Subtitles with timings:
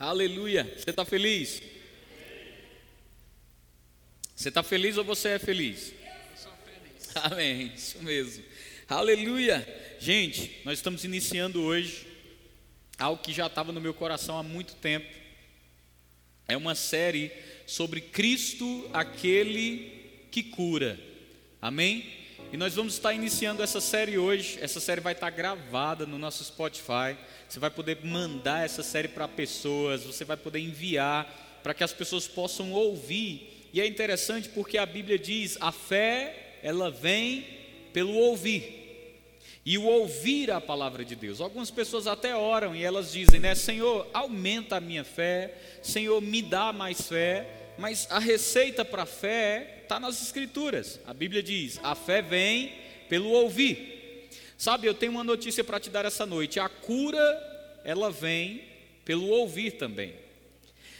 [0.00, 0.64] Aleluia.
[0.78, 1.62] Você está feliz?
[4.34, 5.92] Você está feliz ou você é feliz?
[5.92, 7.16] Eu sou feliz.
[7.16, 7.72] Amém.
[7.74, 8.42] Isso mesmo.
[8.88, 9.62] Aleluia.
[10.00, 12.06] Gente, nós estamos iniciando hoje
[12.98, 15.06] algo que já estava no meu coração há muito tempo.
[16.48, 17.30] É uma série
[17.66, 20.98] sobre Cristo, aquele que cura.
[21.60, 22.10] Amém?
[22.52, 24.58] E nós vamos estar iniciando essa série hoje.
[24.60, 27.16] Essa série vai estar gravada no nosso Spotify.
[27.48, 31.92] Você vai poder mandar essa série para pessoas, você vai poder enviar para que as
[31.92, 33.68] pessoas possam ouvir.
[33.72, 37.46] E é interessante porque a Bíblia diz: a fé, ela vem
[37.92, 38.80] pelo ouvir.
[39.64, 41.40] E o ouvir a palavra de Deus.
[41.40, 46.42] Algumas pessoas até oram e elas dizem, né, Senhor, aumenta a minha fé, Senhor, me
[46.42, 47.59] dá mais fé.
[47.80, 51.00] Mas a receita para a fé está nas Escrituras.
[51.06, 52.74] A Bíblia diz: a fé vem
[53.08, 54.28] pelo ouvir.
[54.58, 58.64] Sabe, eu tenho uma notícia para te dar essa noite: a cura, ela vem
[59.02, 60.12] pelo ouvir também.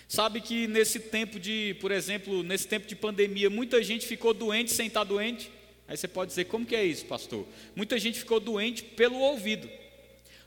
[0.09, 4.73] Sabe que nesse tempo de, por exemplo, nesse tempo de pandemia, muita gente ficou doente
[4.73, 5.51] sem estar doente.
[5.87, 7.47] Aí você pode dizer, como que é isso, pastor?
[7.77, 9.69] Muita gente ficou doente pelo ouvido,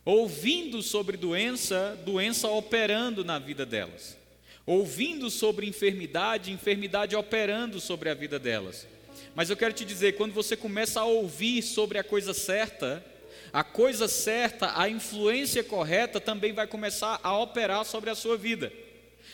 [0.03, 4.22] ouvindo sobre doença, doença operando na vida delas
[4.65, 8.87] ouvindo sobre enfermidade, enfermidade operando sobre a vida delas.
[9.35, 13.03] Mas eu quero te dizer, quando você começa a ouvir sobre a coisa certa,
[13.51, 18.71] a coisa certa, a influência correta também vai começar a operar sobre a sua vida.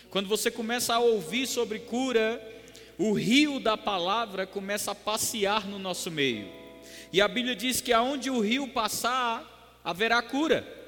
[0.09, 2.41] Quando você começa a ouvir sobre cura,
[2.97, 6.49] o rio da palavra começa a passear no nosso meio.
[7.13, 10.78] E a Bíblia diz que aonde o rio passar, haverá cura.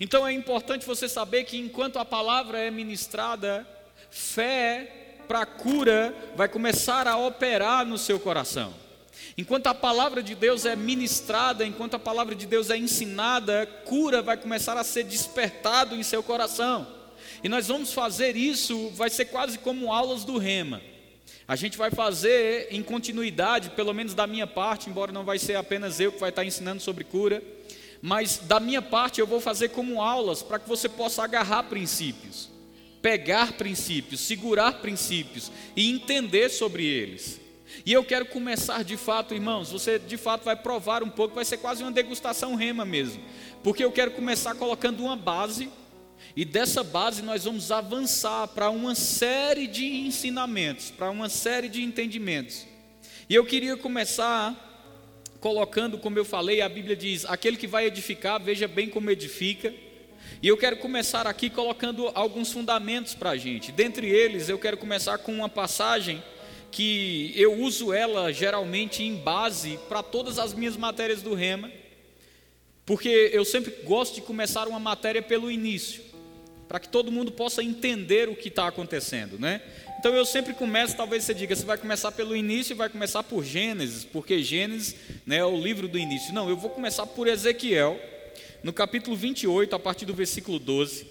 [0.00, 3.68] Então é importante você saber que enquanto a palavra é ministrada,
[4.10, 8.72] fé para cura vai começar a operar no seu coração.
[9.36, 14.22] Enquanto a palavra de Deus é ministrada, enquanto a palavra de Deus é ensinada, cura
[14.22, 16.86] vai começar a ser despertado em seu coração.
[17.44, 20.80] E nós vamos fazer isso, vai ser quase como aulas do rema.
[21.46, 25.56] A gente vai fazer em continuidade, pelo menos da minha parte, embora não vai ser
[25.56, 27.42] apenas eu que vai estar ensinando sobre cura
[28.02, 32.50] mas da minha parte eu vou fazer como aulas para que você possa agarrar princípios,
[33.02, 37.40] pegar princípios, segurar princípios e entender sobre eles.
[37.84, 41.44] E eu quero começar de fato, irmãos, você de fato vai provar um pouco, vai
[41.44, 43.22] ser quase uma degustação rema mesmo,
[43.62, 45.70] porque eu quero começar colocando uma base
[46.34, 51.82] e dessa base nós vamos avançar para uma série de ensinamentos, para uma série de
[51.82, 52.66] entendimentos.
[53.28, 54.69] E eu queria começar
[55.40, 59.72] colocando, como eu falei, a Bíblia diz: aquele que vai edificar, veja bem como edifica.
[60.42, 63.72] E eu quero começar aqui colocando alguns fundamentos para a gente.
[63.72, 66.22] Dentre eles, eu quero começar com uma passagem
[66.70, 71.70] que eu uso ela geralmente em base para todas as minhas matérias do Rema,
[72.86, 76.02] porque eu sempre gosto de começar uma matéria pelo início,
[76.70, 79.60] para que todo mundo possa entender o que está acontecendo, né?
[79.98, 83.24] Então eu sempre começo, talvez você diga, você vai começar pelo início e vai começar
[83.24, 84.94] por Gênesis, porque Gênesis
[85.26, 86.32] né, é o livro do início.
[86.32, 87.98] Não, eu vou começar por Ezequiel,
[88.62, 91.08] no capítulo 28, a partir do versículo 12.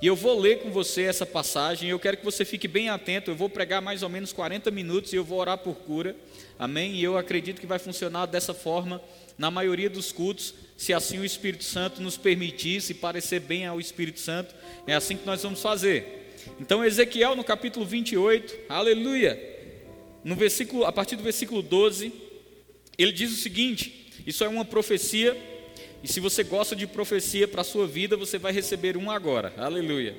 [0.00, 3.28] E eu vou ler com você essa passagem, eu quero que você fique bem atento,
[3.28, 6.14] eu vou pregar mais ou menos 40 minutos e eu vou orar por cura,
[6.56, 6.94] amém?
[6.94, 9.02] E eu acredito que vai funcionar dessa forma
[9.38, 13.80] na maioria dos cultos, se assim o Espírito Santo nos permitir, se parecer bem ao
[13.80, 14.54] Espírito Santo,
[14.86, 16.34] é assim que nós vamos fazer.
[16.60, 19.38] Então, Ezequiel, no capítulo 28, aleluia,
[20.24, 22.12] no versículo, a partir do versículo 12,
[22.98, 25.36] ele diz o seguinte: Isso é uma profecia,
[26.02, 29.52] e se você gosta de profecia para a sua vida, você vai receber um agora,
[29.56, 30.16] aleluia.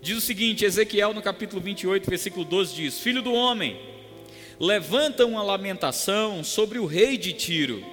[0.00, 3.78] Diz o seguinte: Ezequiel, no capítulo 28, versículo 12, diz: Filho do homem,
[4.60, 7.84] levanta uma lamentação sobre o rei de Tiro,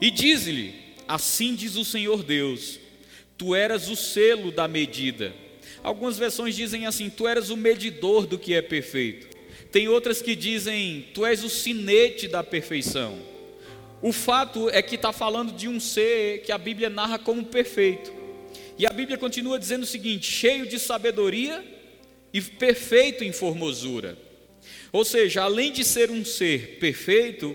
[0.00, 0.74] e diz-lhe:
[1.06, 2.78] Assim diz o Senhor Deus:
[3.36, 5.34] Tu eras o selo da medida
[5.84, 9.28] Algumas versões dizem assim: Tu eras o medidor do que é perfeito.
[9.70, 13.18] Tem outras que dizem: Tu és o sinete da perfeição.
[14.00, 18.10] O fato é que está falando de um ser que a Bíblia narra como perfeito.
[18.78, 21.62] E a Bíblia continua dizendo o seguinte: cheio de sabedoria
[22.32, 24.16] e perfeito em formosura.
[24.90, 27.54] Ou seja, além de ser um ser perfeito,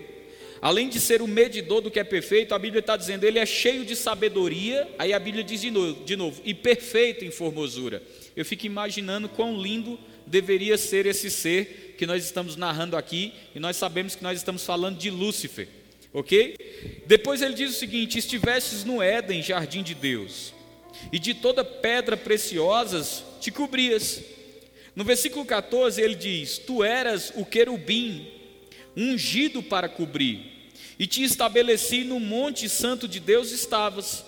[0.62, 3.46] além de ser o medidor do que é perfeito, a Bíblia está dizendo ele é
[3.46, 4.88] cheio de sabedoria.
[4.98, 8.02] Aí a Bíblia diz de novo, de novo e perfeito em formosura
[8.36, 13.60] eu fico imaginando quão lindo deveria ser esse ser que nós estamos narrando aqui, e
[13.60, 15.68] nós sabemos que nós estamos falando de Lúcifer,
[16.12, 16.56] ok?
[17.06, 20.54] Depois ele diz o seguinte: estivestes no Éden, jardim de Deus,
[21.12, 24.22] e de toda pedra preciosas te cobrias.
[24.94, 28.26] No versículo 14 ele diz: Tu eras o querubim,
[28.96, 30.49] ungido para cobrir,
[31.00, 34.22] e te estabeleci no monte santo de Deus estavas.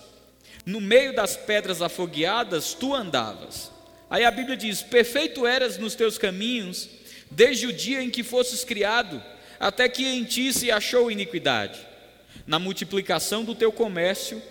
[0.64, 3.70] No meio das pedras afogueadas tu andavas.
[4.08, 6.88] Aí a Bíblia diz: Perfeito eras nos teus caminhos,
[7.30, 9.22] desde o dia em que fosses criado,
[9.60, 11.78] até que em ti se achou iniquidade.
[12.46, 14.42] Na multiplicação do teu comércio,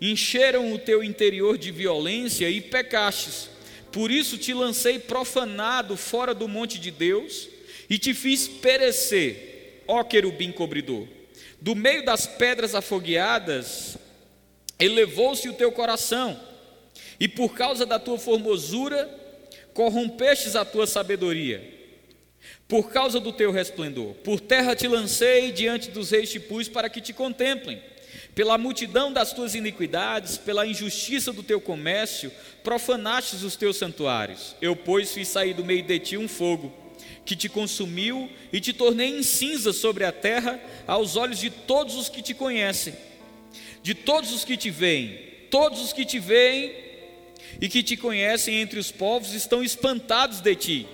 [0.00, 3.50] encheram o teu interior de violência e pecastes.
[3.92, 7.46] Por isso te lancei profanado fora do monte de Deus
[7.90, 11.17] e te fiz perecer, ó querubim cobridor.
[11.60, 13.96] Do meio das pedras afogueadas,
[14.78, 16.38] elevou-se o teu coração,
[17.18, 19.08] e por causa da tua formosura,
[19.74, 21.76] corrompestes a tua sabedoria.
[22.68, 26.88] Por causa do teu resplendor, por terra te lancei, diante dos reis te pus para
[26.88, 27.82] que te contemplem.
[28.34, 32.30] Pela multidão das tuas iniquidades, pela injustiça do teu comércio,
[32.62, 34.54] profanastes os teus santuários.
[34.60, 36.72] Eu, pois, fiz sair do meio de ti um fogo,
[37.28, 41.94] que te consumiu e te tornei em cinza sobre a terra, aos olhos de todos
[41.94, 42.94] os que te conhecem,
[43.82, 45.18] de todos os que te veem,
[45.50, 46.74] todos os que te veem
[47.60, 50.86] e que te conhecem entre os povos estão espantados de ti.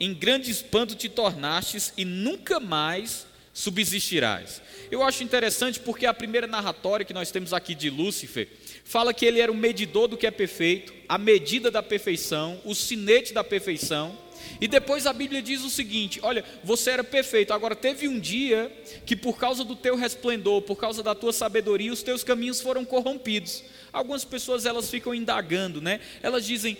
[0.00, 4.62] Em grande espanto te tornastes e nunca mais subsistirás.
[4.90, 8.48] Eu acho interessante porque a primeira narratória que nós temos aqui de Lúcifer
[8.82, 12.74] fala que ele era o medidor do que é perfeito, a medida da perfeição, o
[12.74, 14.18] sinete da perfeição.
[14.60, 18.70] E depois a Bíblia diz o seguinte: olha, você era perfeito, agora teve um dia
[19.04, 22.84] que por causa do teu resplendor, por causa da tua sabedoria, os teus caminhos foram
[22.84, 23.64] corrompidos.
[23.92, 26.00] Algumas pessoas elas ficam indagando, né?
[26.22, 26.76] Elas dizem: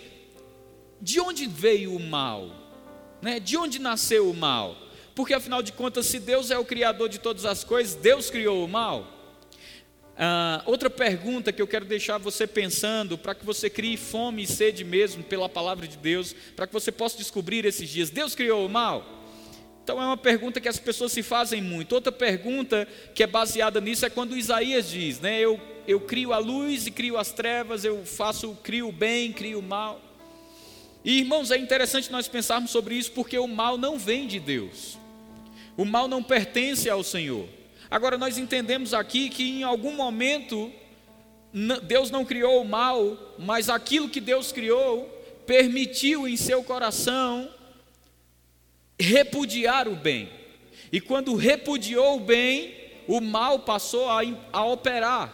[1.01, 2.49] de onde veio o mal?
[3.21, 3.39] Né?
[3.39, 4.77] De onde nasceu o mal?
[5.15, 8.65] Porque afinal de contas, se Deus é o criador de todas as coisas, Deus criou
[8.65, 9.12] o mal.
[10.17, 14.47] Ah, outra pergunta que eu quero deixar você pensando, para que você crie fome e
[14.47, 18.65] sede mesmo pela palavra de Deus, para que você possa descobrir esses dias: Deus criou
[18.65, 19.21] o mal?
[19.83, 21.93] Então é uma pergunta que as pessoas se fazem muito.
[21.93, 25.39] Outra pergunta que é baseada nisso é quando Isaías diz, né?
[25.41, 29.59] Eu, eu crio a luz e crio as trevas, eu faço, crio o bem, crio
[29.59, 29.99] o mal.
[31.03, 34.97] E irmãos, é interessante nós pensarmos sobre isso porque o mal não vem de Deus.
[35.75, 37.49] O mal não pertence ao Senhor.
[37.93, 40.73] Agora, nós entendemos aqui que em algum momento
[41.83, 45.05] Deus não criou o mal, mas aquilo que Deus criou
[45.45, 47.47] permitiu em seu coração
[48.99, 50.27] repudiar o bem.
[50.91, 52.73] E quando repudiou o bem,
[53.07, 55.31] o mal passou a, a operar.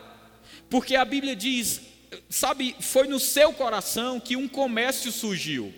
[0.69, 1.79] Porque a Bíblia diz,
[2.29, 5.73] sabe, foi no seu coração que um comércio surgiu.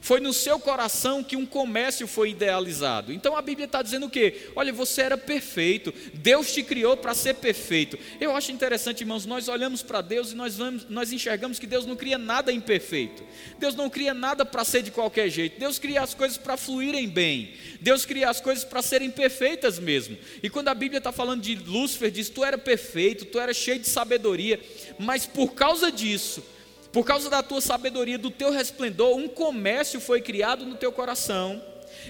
[0.00, 3.12] Foi no seu coração que um comércio foi idealizado.
[3.12, 4.50] Então a Bíblia está dizendo o quê?
[4.54, 7.98] Olha, você era perfeito, Deus te criou para ser perfeito.
[8.20, 11.86] Eu acho interessante, irmãos, nós olhamos para Deus e nós, vamos, nós enxergamos que Deus
[11.86, 13.22] não cria nada imperfeito.
[13.58, 15.58] Deus não cria nada para ser de qualquer jeito.
[15.58, 17.54] Deus cria as coisas para fluírem bem.
[17.80, 20.18] Deus cria as coisas para serem perfeitas mesmo.
[20.42, 23.78] E quando a Bíblia está falando de Lúcifer, diz: Tu era perfeito, tu era cheio
[23.78, 24.60] de sabedoria,
[24.98, 26.42] mas por causa disso,
[26.94, 31.60] por causa da tua sabedoria, do teu resplendor, um comércio foi criado no teu coração.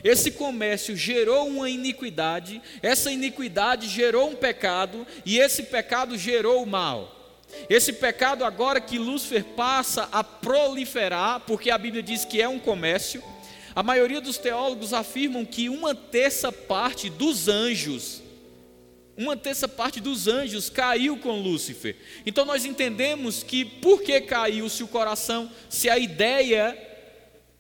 [0.05, 6.67] Esse comércio gerou uma iniquidade, essa iniquidade gerou um pecado, e esse pecado gerou o
[6.67, 7.41] mal.
[7.71, 12.59] Esse pecado, agora que Lúcifer passa a proliferar, porque a Bíblia diz que é um
[12.59, 13.25] comércio,
[13.75, 18.23] a maioria dos teólogos afirmam que uma terça parte dos anjos
[19.17, 21.97] uma terça parte dos anjos caiu com Lúcifer.
[22.27, 26.77] Então nós entendemos que por que caiu se o coração, se a ideia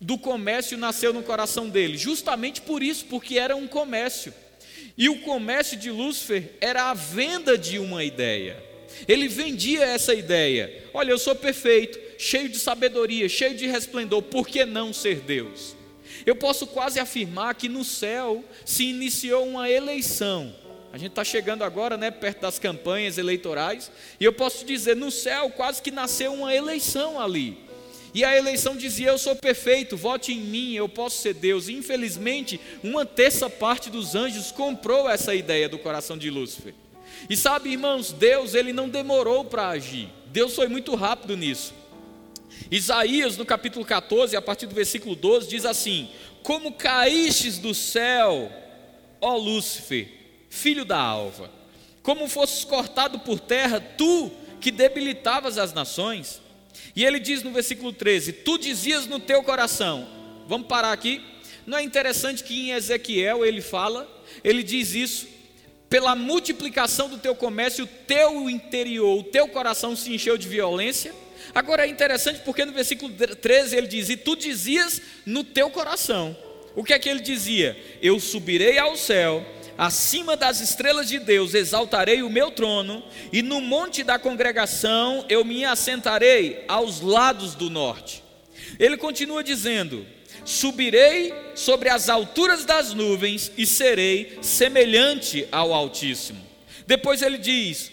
[0.00, 1.96] do comércio nasceu no coração dele?
[1.96, 4.34] Justamente por isso, porque era um comércio.
[4.98, 8.62] E o comércio de Lúcifer era a venda de uma ideia.
[9.08, 10.84] Ele vendia essa ideia.
[10.92, 15.74] Olha, eu sou perfeito, cheio de sabedoria, cheio de resplendor, por que não ser Deus?
[16.24, 20.54] Eu posso quase afirmar que no céu se iniciou uma eleição
[20.94, 25.10] a gente está chegando agora, né, perto das campanhas eleitorais, e eu posso dizer, no
[25.10, 27.58] céu quase que nasceu uma eleição ali.
[28.14, 31.66] E a eleição dizia: Eu sou perfeito, vote em mim, eu posso ser Deus.
[31.66, 36.72] E, infelizmente, uma terça parte dos anjos comprou essa ideia do coração de Lúcifer.
[37.28, 40.08] E sabe, irmãos, Deus ele não demorou para agir.
[40.26, 41.74] Deus foi muito rápido nisso.
[42.70, 46.08] Isaías, no capítulo 14, a partir do versículo 12, diz assim:
[46.44, 48.48] Como caístes do céu,
[49.20, 50.22] ó Lúcifer,
[50.54, 51.50] filho da alva.
[52.02, 54.30] Como fosses cortado por terra, tu
[54.60, 56.40] que debilitavas as nações.
[56.94, 60.08] E ele diz no versículo 13: Tu dizias no teu coração.
[60.46, 61.22] Vamos parar aqui.
[61.66, 64.06] Não é interessante que em Ezequiel ele fala,
[64.42, 65.26] ele diz isso,
[65.88, 71.14] pela multiplicação do teu comércio, o teu interior, o teu coração se encheu de violência.
[71.54, 76.36] Agora é interessante porque no versículo 13 ele diz: E tu dizias no teu coração.
[76.76, 77.76] O que é que ele dizia?
[78.02, 83.02] Eu subirei ao céu acima das estrelas de Deus exaltarei o meu trono,
[83.32, 88.22] e no monte da congregação eu me assentarei aos lados do norte.
[88.78, 90.06] Ele continua dizendo:
[90.44, 96.44] Subirei sobre as alturas das nuvens e serei semelhante ao Altíssimo.
[96.86, 97.90] Depois ele diz: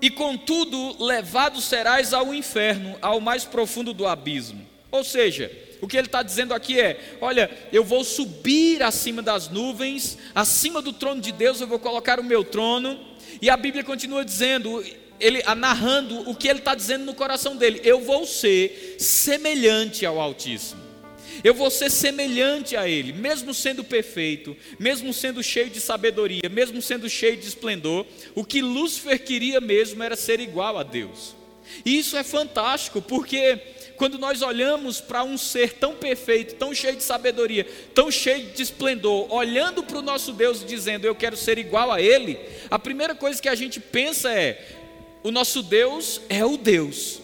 [0.00, 4.66] E contudo levado serás ao inferno, ao mais profundo do abismo.
[4.90, 5.50] Ou seja,
[5.84, 10.80] o que ele está dizendo aqui é: olha, eu vou subir acima das nuvens, acima
[10.80, 12.98] do trono de Deus, eu vou colocar o meu trono.
[13.42, 14.82] E a Bíblia continua dizendo:
[15.20, 20.18] ele narrando o que ele está dizendo no coração dele: Eu vou ser semelhante ao
[20.18, 20.82] Altíssimo.
[21.42, 26.80] Eu vou ser semelhante a Ele, mesmo sendo perfeito, mesmo sendo cheio de sabedoria, mesmo
[26.80, 28.06] sendo cheio de esplendor.
[28.34, 31.34] O que Lúcifer queria mesmo era ser igual a Deus.
[31.84, 33.58] E isso é fantástico, porque
[33.96, 38.62] quando nós olhamos para um ser tão perfeito, tão cheio de sabedoria, tão cheio de
[38.62, 42.38] esplendor, olhando para o nosso Deus e dizendo eu quero ser igual a Ele,
[42.70, 44.62] a primeira coisa que a gente pensa é:
[45.22, 47.22] o nosso Deus é o Deus.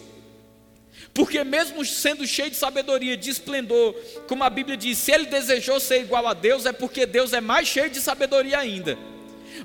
[1.13, 3.93] Porque, mesmo sendo cheio de sabedoria, de esplendor,
[4.27, 7.41] como a Bíblia diz, se ele desejou ser igual a Deus, é porque Deus é
[7.41, 8.97] mais cheio de sabedoria ainda,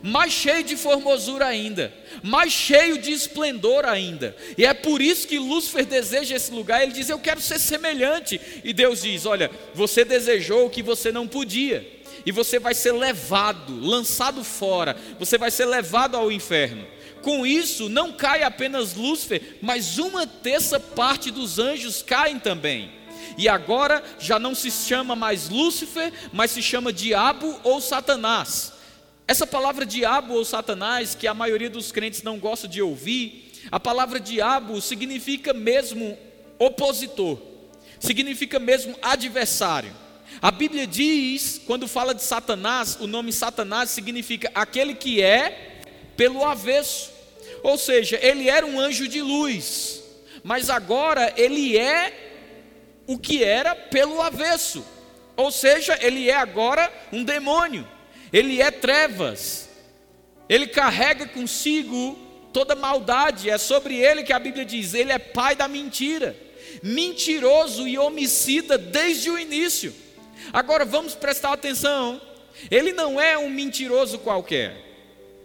[0.06, 4.36] mais cheio de formosura ainda, mais cheio de esplendor ainda.
[4.56, 6.82] E é por isso que Lúcifer deseja esse lugar.
[6.82, 8.40] Ele diz: Eu quero ser semelhante.
[8.62, 11.84] E Deus diz: Olha, você desejou o que você não podia,
[12.24, 16.86] e você vai ser levado, lançado fora, você vai ser levado ao inferno.
[17.20, 22.92] Com isso, não cai apenas Lúcifer, mas uma terça parte dos anjos caem também.
[23.36, 28.75] E agora já não se chama mais Lúcifer, mas se chama diabo ou Satanás.
[29.28, 33.80] Essa palavra diabo ou Satanás, que a maioria dos crentes não gosta de ouvir, a
[33.80, 36.16] palavra diabo significa mesmo
[36.58, 37.38] opositor,
[37.98, 39.92] significa mesmo adversário.
[40.40, 45.80] A Bíblia diz, quando fala de Satanás, o nome Satanás significa aquele que é
[46.16, 47.10] pelo avesso.
[47.62, 50.02] Ou seja, ele era um anjo de luz,
[50.44, 54.84] mas agora ele é o que era pelo avesso.
[55.36, 57.86] Ou seja, ele é agora um demônio,
[58.36, 59.66] ele é trevas,
[60.46, 62.18] ele carrega consigo
[62.52, 66.36] toda maldade, é sobre ele que a Bíblia diz: ele é pai da mentira,
[66.82, 69.94] mentiroso e homicida desde o início.
[70.52, 72.20] Agora vamos prestar atenção,
[72.70, 74.84] ele não é um mentiroso qualquer.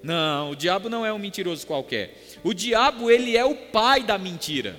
[0.03, 2.13] Não, o diabo não é um mentiroso qualquer.
[2.43, 4.75] O diabo, ele é o pai da mentira.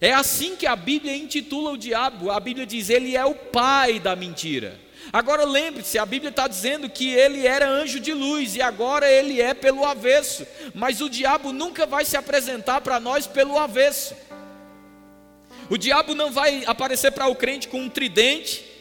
[0.00, 2.32] É assim que a Bíblia intitula o diabo.
[2.32, 4.81] A Bíblia diz, ele é o pai da mentira.
[5.10, 9.40] Agora lembre-se, a Bíblia está dizendo que ele era anjo de luz e agora ele
[9.40, 10.46] é pelo avesso.
[10.74, 14.14] Mas o diabo nunca vai se apresentar para nós pelo avesso.
[15.70, 18.72] O diabo não vai aparecer para o crente com um tridente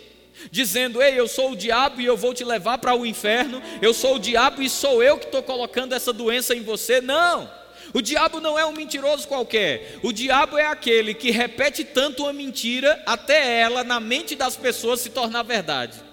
[0.49, 3.93] dizendo: Ei, eu sou o diabo e eu vou te levar para o inferno, eu
[3.93, 7.01] sou o diabo e sou eu que estou colocando essa doença em você.
[7.01, 7.49] Não,
[7.93, 12.33] o diabo não é um mentiroso qualquer, o diabo é aquele que repete tanto uma
[12.33, 16.10] mentira até ela, na mente das pessoas, se tornar verdade.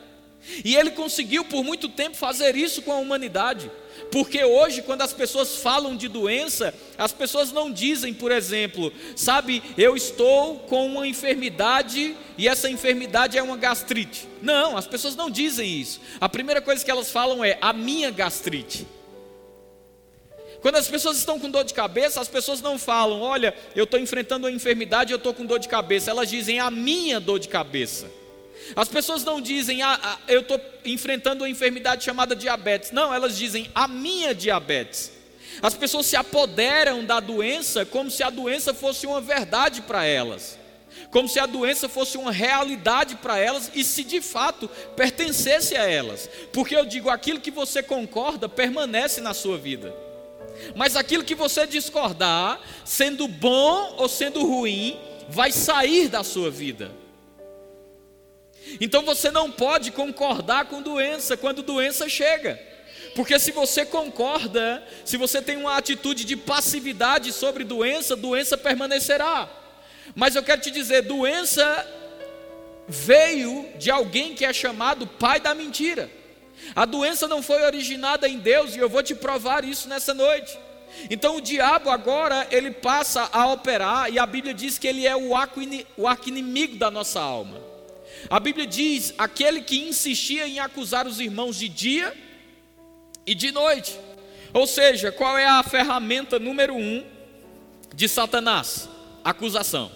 [0.65, 3.71] E ele conseguiu por muito tempo fazer isso com a humanidade.
[4.11, 9.63] Porque hoje, quando as pessoas falam de doença, as pessoas não dizem, por exemplo, sabe,
[9.77, 14.27] eu estou com uma enfermidade e essa enfermidade é uma gastrite.
[14.41, 16.01] Não, as pessoas não dizem isso.
[16.21, 18.87] A primeira coisa que elas falam é a minha gastrite.
[20.61, 24.01] Quando as pessoas estão com dor de cabeça, as pessoas não falam, olha, eu estou
[24.01, 26.11] enfrentando uma enfermidade e eu estou com dor de cabeça.
[26.11, 28.11] Elas dizem a minha dor de cabeça.
[28.77, 32.91] As pessoas não dizem, ah, ah eu estou enfrentando uma enfermidade chamada diabetes.
[32.91, 35.13] Não, elas dizem, a minha diabetes.
[35.63, 40.59] As pessoas se apoderam da doença como se a doença fosse uma verdade para elas.
[41.11, 45.89] Como se a doença fosse uma realidade para elas e se de fato pertencesse a
[45.89, 46.29] elas.
[46.53, 49.95] Porque eu digo, aquilo que você concorda permanece na sua vida.
[50.75, 54.99] Mas aquilo que você discordar, sendo bom ou sendo ruim,
[55.29, 56.91] vai sair da sua vida.
[58.81, 62.61] Então você não pode concordar com doença quando doença chega.
[63.15, 69.49] Porque se você concorda, se você tem uma atitude de passividade sobre doença, doença permanecerá.
[70.15, 71.87] Mas eu quero te dizer, doença
[72.87, 76.11] veio de alguém que é chamado pai da mentira.
[76.75, 80.59] A doença não foi originada em Deus e eu vou te provar isso nessa noite.
[81.11, 85.17] Então o diabo agora ele passa a operar e a Bíblia diz que ele é
[85.17, 87.68] o arco-inimigo da nossa alma.
[88.31, 92.15] A Bíblia diz: aquele que insistia em acusar os irmãos de dia
[93.27, 93.99] e de noite.
[94.53, 97.05] Ou seja, qual é a ferramenta número um
[97.95, 98.89] de Satanás?
[99.25, 99.91] Acusação.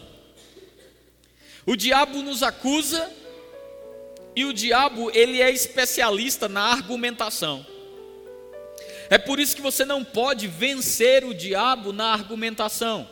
[1.65, 3.11] O diabo nos acusa
[4.35, 7.65] e o diabo ele é especialista na argumentação.
[9.09, 13.09] É por isso que você não pode vencer o diabo na argumentação.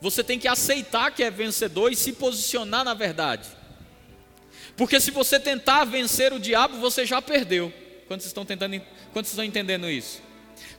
[0.00, 3.48] Você tem que aceitar que é vencedor e se posicionar na verdade.
[4.76, 7.72] Porque se você tentar vencer o diabo, você já perdeu.
[8.06, 8.80] Quando vocês estão tentando,
[9.12, 10.22] quando vocês estão entendendo isso?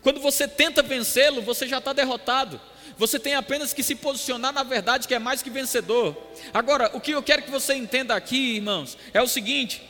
[0.01, 2.59] Quando você tenta vencê-lo, você já está derrotado.
[2.97, 6.17] Você tem apenas que se posicionar na verdade, que é mais que vencedor.
[6.53, 9.81] Agora, o que eu quero que você entenda aqui, irmãos, é o seguinte: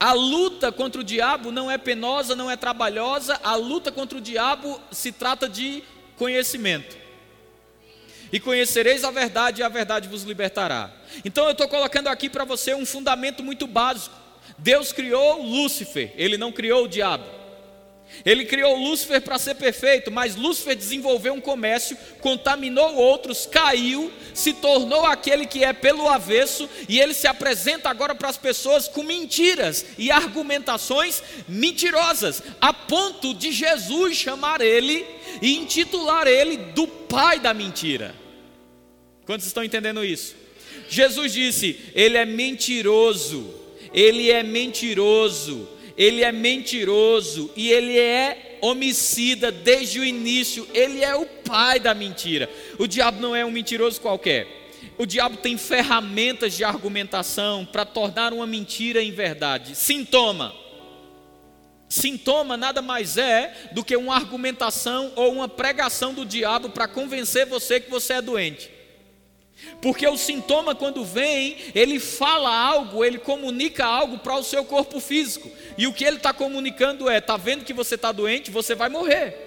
[0.00, 4.20] a luta contra o diabo não é penosa, não é trabalhosa, a luta contra o
[4.20, 5.82] diabo se trata de
[6.16, 7.05] conhecimento.
[8.32, 10.90] E conhecereis a verdade, e a verdade vos libertará.
[11.24, 14.14] Então eu estou colocando aqui para você um fundamento muito básico.
[14.58, 17.24] Deus criou Lúcifer, ele não criou o diabo.
[18.24, 24.52] Ele criou Lúcifer para ser perfeito, mas Lúcifer desenvolveu um comércio, contaminou outros, caiu, se
[24.54, 29.02] tornou aquele que é pelo avesso, e ele se apresenta agora para as pessoas com
[29.02, 35.04] mentiras e argumentações mentirosas, a ponto de Jesus chamar ele
[35.40, 38.14] e intitular ele do pai da mentira.
[39.24, 40.34] Quantos estão entendendo isso?
[40.88, 43.52] Jesus disse: Ele é mentiroso,
[43.92, 51.14] ele é mentiroso ele é mentiroso e ele é homicida desde o início, ele é
[51.14, 52.50] o pai da mentira.
[52.78, 54.46] O diabo não é um mentiroso qualquer.
[54.98, 59.74] O diabo tem ferramentas de argumentação para tornar uma mentira em verdade.
[59.74, 60.54] Sintoma.
[61.88, 67.46] Sintoma nada mais é do que uma argumentação ou uma pregação do diabo para convencer
[67.46, 68.70] você que você é doente.
[69.80, 75.00] Porque o sintoma, quando vem, ele fala algo, ele comunica algo para o seu corpo
[75.00, 75.50] físico.
[75.78, 78.88] E o que ele está comunicando é: está vendo que você está doente, você vai
[78.88, 79.46] morrer.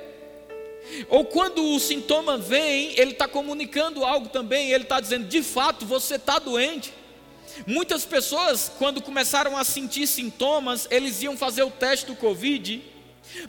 [1.10, 5.86] Ou quando o sintoma vem, ele está comunicando algo também, ele está dizendo: de fato,
[5.86, 6.92] você está doente.
[7.66, 12.82] Muitas pessoas, quando começaram a sentir sintomas, eles iam fazer o teste do Covid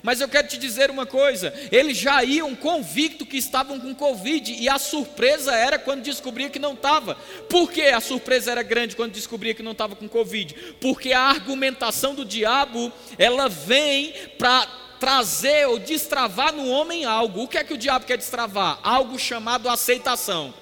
[0.03, 4.53] mas eu quero te dizer uma coisa: eles já iam convicto que estavam com Covid,
[4.53, 7.15] e a surpresa era quando descobria que não estava.
[7.49, 10.53] Por que a surpresa era grande quando descobria que não estava com Covid?
[10.79, 14.67] Porque a argumentação do diabo, ela vem para
[14.99, 17.43] trazer ou destravar no homem algo.
[17.43, 18.79] O que é que o diabo quer destravar?
[18.83, 20.53] Algo chamado aceitação.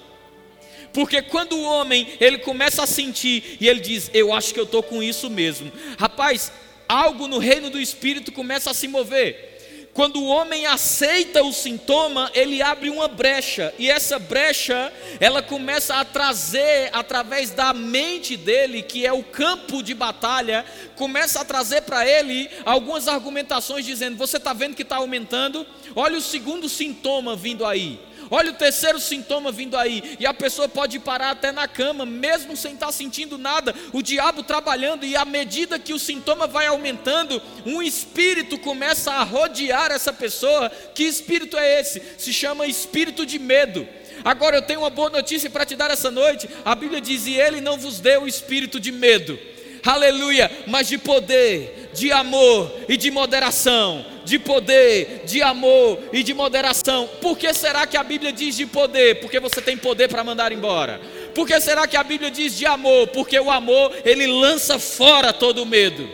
[0.94, 4.64] Porque quando o homem ele começa a sentir e ele diz, eu acho que eu
[4.64, 5.72] estou com isso mesmo.
[5.98, 6.52] Rapaz,
[6.88, 9.50] algo no reino do espírito começa a se mover.
[9.94, 15.96] Quando o homem aceita o sintoma, ele abre uma brecha, e essa brecha, ela começa
[15.96, 20.64] a trazer através da mente dele, que é o campo de batalha,
[20.96, 25.66] começa a trazer para ele algumas argumentações dizendo: "Você está vendo que está aumentando?
[25.96, 28.00] Olha o segundo sintoma vindo aí.
[28.32, 32.56] Olha o terceiro sintoma vindo aí, e a pessoa pode parar até na cama, mesmo
[32.56, 37.42] sem estar sentindo nada, o diabo trabalhando, e à medida que o sintoma vai aumentando,
[37.66, 40.70] um espírito começa a rodear essa pessoa.
[40.94, 42.02] Que espírito é esse?
[42.18, 43.88] Se chama espírito de medo.
[44.24, 46.50] Agora eu tenho uma boa notícia para te dar essa noite.
[46.66, 49.40] A Bíblia diz: E Ele não vos deu o espírito de medo,
[49.84, 54.06] aleluia, mas de poder, de amor e de moderação.
[54.26, 57.10] De poder, de amor e de moderação.
[57.20, 59.20] Por que será que a Bíblia diz de poder?
[59.22, 61.02] Porque você tem poder para mandar embora.
[61.34, 63.08] Por que será que a Bíblia diz de amor?
[63.08, 66.08] Porque o amor, ele lança fora todo o medo.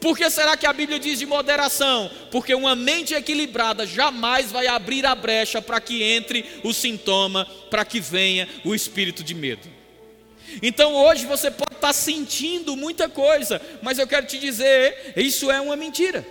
[0.00, 2.10] Por que será que a Bíblia diz de moderação?
[2.30, 7.84] Porque uma mente equilibrada jamais vai abrir a brecha para que entre o sintoma, para
[7.84, 9.75] que venha o espírito de medo.
[10.62, 15.60] Então hoje você pode estar sentindo muita coisa, mas eu quero te dizer, isso é
[15.60, 16.26] uma mentira.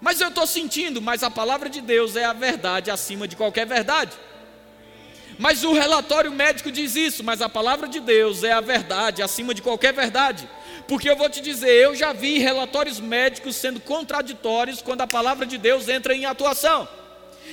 [0.00, 3.66] Mas eu estou sentindo, mas a palavra de Deus é a verdade acima de qualquer
[3.66, 4.12] verdade.
[5.38, 9.54] Mas o relatório médico diz isso, mas a palavra de Deus é a verdade acima
[9.54, 10.48] de qualquer verdade.
[10.86, 15.46] Porque eu vou te dizer, eu já vi relatórios médicos sendo contraditórios quando a palavra
[15.46, 16.86] de Deus entra em atuação.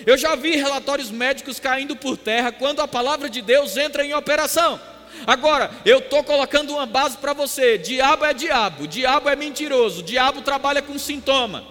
[0.06, 4.14] Eu já vi relatórios médicos caindo por terra quando a palavra de Deus entra em
[4.14, 4.80] operação.
[5.26, 10.42] Agora, eu estou colocando uma base para você: diabo é diabo, diabo é mentiroso, diabo
[10.42, 11.64] trabalha com sintoma,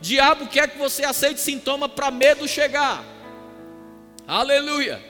[0.00, 3.04] diabo quer que você aceite sintoma para medo chegar.
[4.26, 5.02] Aleluia,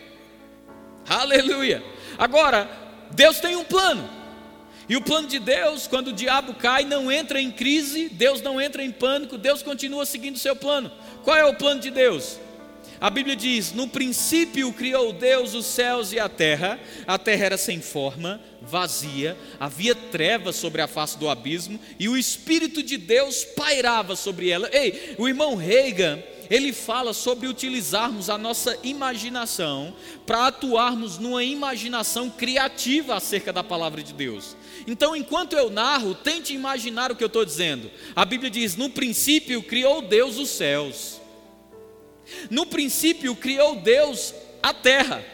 [1.09, 1.83] aleluia.
[2.19, 2.69] Agora,
[3.11, 4.09] Deus tem um plano,
[4.89, 8.61] e o plano de Deus, quando o diabo cai, não entra em crise, Deus não
[8.61, 10.91] entra em pânico, Deus continua seguindo o seu plano.
[11.23, 12.39] Qual é o plano de Deus?
[13.05, 17.59] A Bíblia diz: No princípio criou Deus os céus e a terra, a terra era
[17.59, 23.45] sem forma, vazia, havia trevas sobre a face do abismo, e o Espírito de Deus
[23.45, 24.71] pairava sobre ela.
[24.73, 32.31] Ei, o irmão Reagan, ele fala sobre utilizarmos a nossa imaginação para atuarmos numa imaginação
[32.31, 34.57] criativa acerca da palavra de Deus.
[34.87, 37.91] Então, enquanto eu narro, tente imaginar o que eu estou dizendo.
[38.17, 41.23] A Bíblia diz: No princípio criou Deus os céus.
[42.51, 45.25] No princípio criou Deus a terra.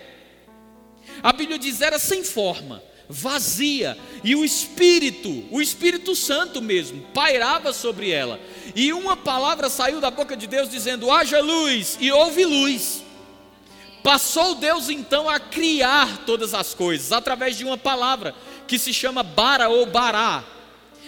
[1.23, 7.73] A Bíblia diz era sem forma, vazia, e o Espírito, o Espírito Santo mesmo, pairava
[7.73, 8.41] sobre ela.
[8.75, 13.03] E uma palavra saiu da boca de Deus dizendo: haja luz, e houve luz.
[14.03, 18.35] Passou Deus então a criar todas as coisas através de uma palavra
[18.67, 20.43] que se chama bara ou bará.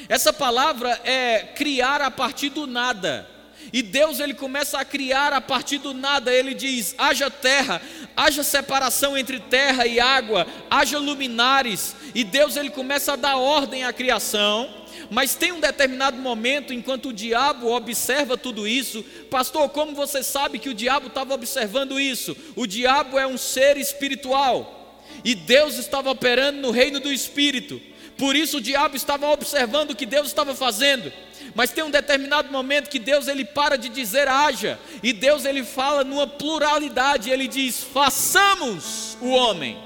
[0.09, 3.32] Essa palavra é criar a partir do nada.
[3.73, 6.33] E Deus ele começa a criar a partir do nada.
[6.33, 7.81] Ele diz: haja terra,
[8.17, 11.97] haja separação entre terra e água, haja luminares.
[12.15, 14.83] E Deus ele começa a dar ordem à criação.
[15.11, 20.59] Mas tem um determinado momento, enquanto o diabo observa tudo isso, pastor, como você sabe
[20.59, 22.37] que o diabo estava observando isso?
[22.57, 24.83] O diabo é um ser espiritual
[25.25, 27.81] e Deus estava operando no reino do espírito.
[28.17, 31.13] Por isso o diabo estava observando o que Deus estava fazendo.
[31.55, 35.65] Mas tem um determinado momento que Deus ele para de dizer haja, e Deus ele
[35.65, 39.79] fala numa pluralidade, ele diz: "Façamos o homem".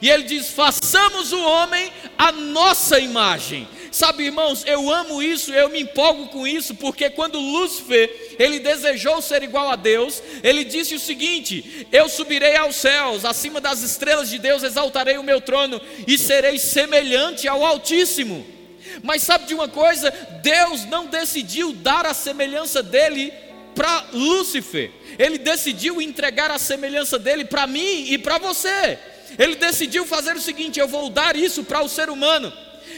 [0.00, 3.66] E ele diz: "Façamos o homem a nossa imagem".
[3.92, 9.20] Sabe, irmãos, eu amo isso, eu me empolgo com isso, porque quando Lúcifer, ele desejou
[9.20, 14.30] ser igual a Deus, ele disse o seguinte: Eu subirei aos céus, acima das estrelas
[14.30, 18.61] de Deus exaltarei o meu trono e serei semelhante ao Altíssimo.
[19.02, 20.10] Mas sabe de uma coisa?
[20.42, 23.32] Deus não decidiu dar a semelhança dele
[23.74, 24.90] para Lúcifer.
[25.18, 28.98] Ele decidiu entregar a semelhança dele para mim e para você.
[29.38, 32.52] Ele decidiu fazer o seguinte: eu vou dar isso para o ser humano.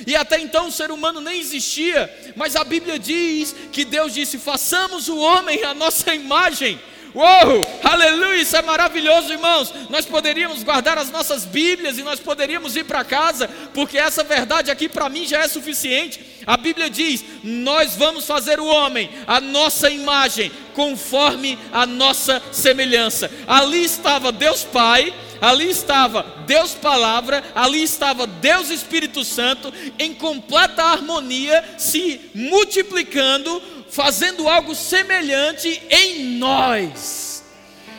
[0.07, 4.39] E até então o ser humano nem existia, mas a Bíblia diz que Deus disse:
[4.39, 6.81] façamos o homem à nossa imagem.
[7.15, 9.73] Uou, aleluia, isso é maravilhoso, irmãos.
[9.89, 14.69] Nós poderíamos guardar as nossas Bíblias e nós poderíamos ir para casa, porque essa verdade
[14.69, 16.21] aqui para mim já é suficiente.
[16.45, 23.31] A Bíblia diz: Nós vamos fazer o homem a nossa imagem, conforme a nossa semelhança.
[23.47, 30.83] Ali estava Deus Pai, ali estava Deus Palavra, ali estava Deus Espírito Santo, em completa
[30.83, 33.63] harmonia, se multiplicando,
[33.95, 37.45] fazendo algo semelhante em nós.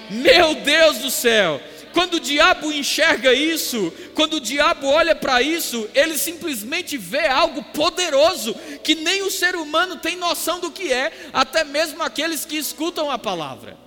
[0.09, 1.61] Meu Deus do céu!
[1.93, 7.63] Quando o diabo enxerga isso, quando o diabo olha para isso, ele simplesmente vê algo
[7.63, 8.53] poderoso
[8.83, 13.09] que nem o ser humano tem noção do que é, até mesmo aqueles que escutam
[13.09, 13.77] a palavra.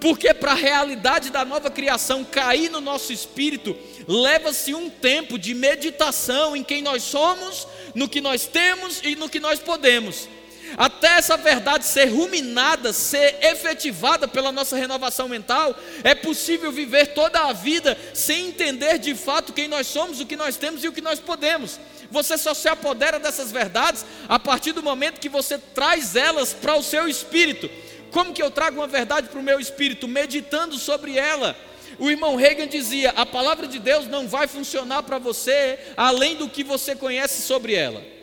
[0.00, 3.76] Porque para a realidade da nova criação cair no nosso espírito,
[4.08, 9.28] leva-se um tempo de meditação em quem nós somos, no que nós temos e no
[9.28, 10.26] que nós podemos.
[10.76, 17.40] Até essa verdade ser ruminada, ser efetivada pela nossa renovação mental, é possível viver toda
[17.40, 20.92] a vida sem entender de fato quem nós somos, o que nós temos e o
[20.92, 21.78] que nós podemos.
[22.10, 26.76] Você só se apodera dessas verdades a partir do momento que você traz elas para
[26.76, 27.70] o seu espírito.
[28.10, 30.08] Como que eu trago uma verdade para o meu espírito?
[30.08, 31.56] Meditando sobre ela.
[31.98, 36.48] O irmão Reagan dizia: a palavra de Deus não vai funcionar para você além do
[36.48, 38.15] que você conhece sobre ela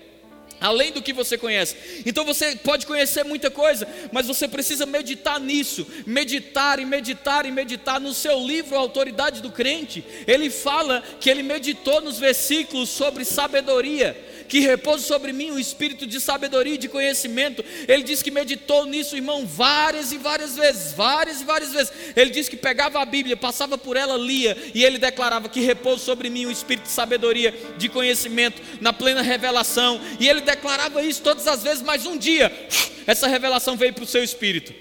[0.64, 1.76] além do que você conhece.
[2.06, 7.52] Então você pode conhecer muita coisa, mas você precisa meditar nisso, meditar e meditar e
[7.52, 8.00] meditar.
[8.00, 13.26] No seu livro, A Autoridade do Crente, ele fala que ele meditou nos versículos sobre
[13.26, 14.16] sabedoria
[14.54, 17.66] que repousa sobre mim o espírito de sabedoria e de conhecimento.
[17.88, 21.92] Ele diz que meditou nisso, irmão, várias e várias vezes, várias e várias vezes.
[22.16, 26.04] Ele diz que pegava a Bíblia, passava por ela, lia, e ele declarava que repousa
[26.06, 30.00] sobre mim o espírito de sabedoria, de conhecimento, na plena revelação.
[30.20, 32.52] E ele declarava isso todas as vezes, mas um dia,
[33.08, 34.72] essa revelação veio para o seu espírito.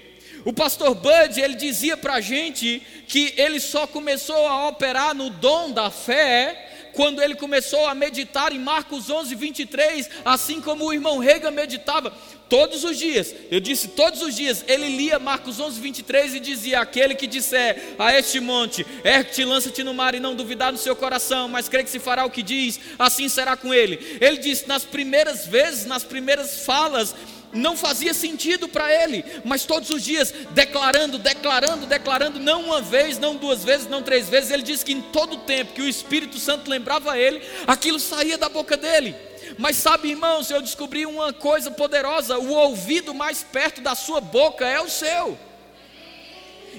[0.45, 5.31] O pastor Bud, ele dizia para a gente que ele só começou a operar no
[5.31, 10.93] dom da fé quando ele começou a meditar em Marcos 11, 23, assim como o
[10.93, 12.13] irmão Rega meditava
[12.49, 13.33] todos os dias.
[13.49, 14.63] Eu disse todos os dias.
[14.67, 19.83] Ele lia Marcos 11, 23 e dizia: Aquele que disser a este monte, ergue-te, lança-te
[19.83, 22.43] no mar e não duvidar no seu coração, mas crê que se fará o que
[22.43, 24.17] diz, assim será com ele.
[24.21, 27.15] Ele disse nas primeiras vezes, nas primeiras falas,
[27.53, 33.17] não fazia sentido para ele, mas todos os dias declarando, declarando, declarando, não uma vez,
[33.17, 36.39] não duas vezes, não três vezes, ele disse que em todo tempo que o Espírito
[36.39, 39.15] Santo lembrava ele, aquilo saía da boca dele.
[39.57, 44.65] Mas sabe, irmãos, eu descobri uma coisa poderosa: o ouvido mais perto da sua boca
[44.65, 45.37] é o seu.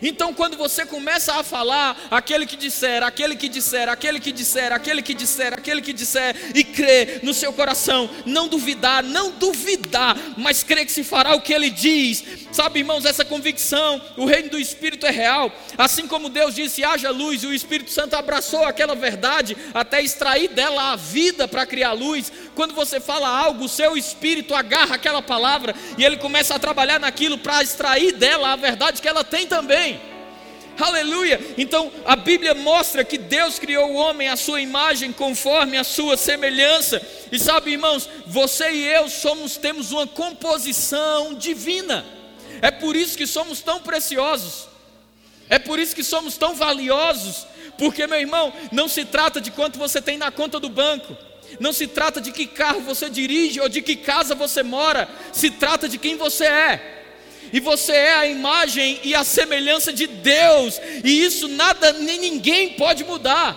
[0.02, 4.72] Então, quando você começa a falar, aquele que disser, aquele que disser, aquele que disser,
[4.72, 10.16] aquele que disser, aquele que disser, e crer no seu coração, não duvidar, não duvidar,
[10.36, 12.24] mas crer que se fará o que ele diz.
[12.52, 15.52] Sabe, irmãos, essa convicção, o reino do Espírito é real.
[15.76, 20.48] Assim como Deus disse: haja luz, e o Espírito Santo abraçou aquela verdade até extrair
[20.48, 22.32] dela a vida para criar luz.
[22.54, 27.00] Quando você fala algo, o seu espírito agarra aquela palavra e ele começa a trabalhar
[27.00, 29.83] naquilo para extrair dela a verdade que ela tem também.
[30.78, 31.40] Aleluia!
[31.56, 36.16] Então a Bíblia mostra que Deus criou o homem à sua imagem, conforme a sua
[36.16, 37.00] semelhança.
[37.30, 42.04] E sabe, irmãos, você e eu somos temos uma composição divina.
[42.60, 44.68] É por isso que somos tão preciosos.
[45.48, 49.78] É por isso que somos tão valiosos, porque meu irmão, não se trata de quanto
[49.78, 51.16] você tem na conta do banco.
[51.60, 55.50] Não se trata de que carro você dirige ou de que casa você mora, se
[55.50, 57.03] trata de quem você é
[57.54, 62.70] e você é a imagem e a semelhança de Deus, e isso nada nem ninguém
[62.70, 63.56] pode mudar.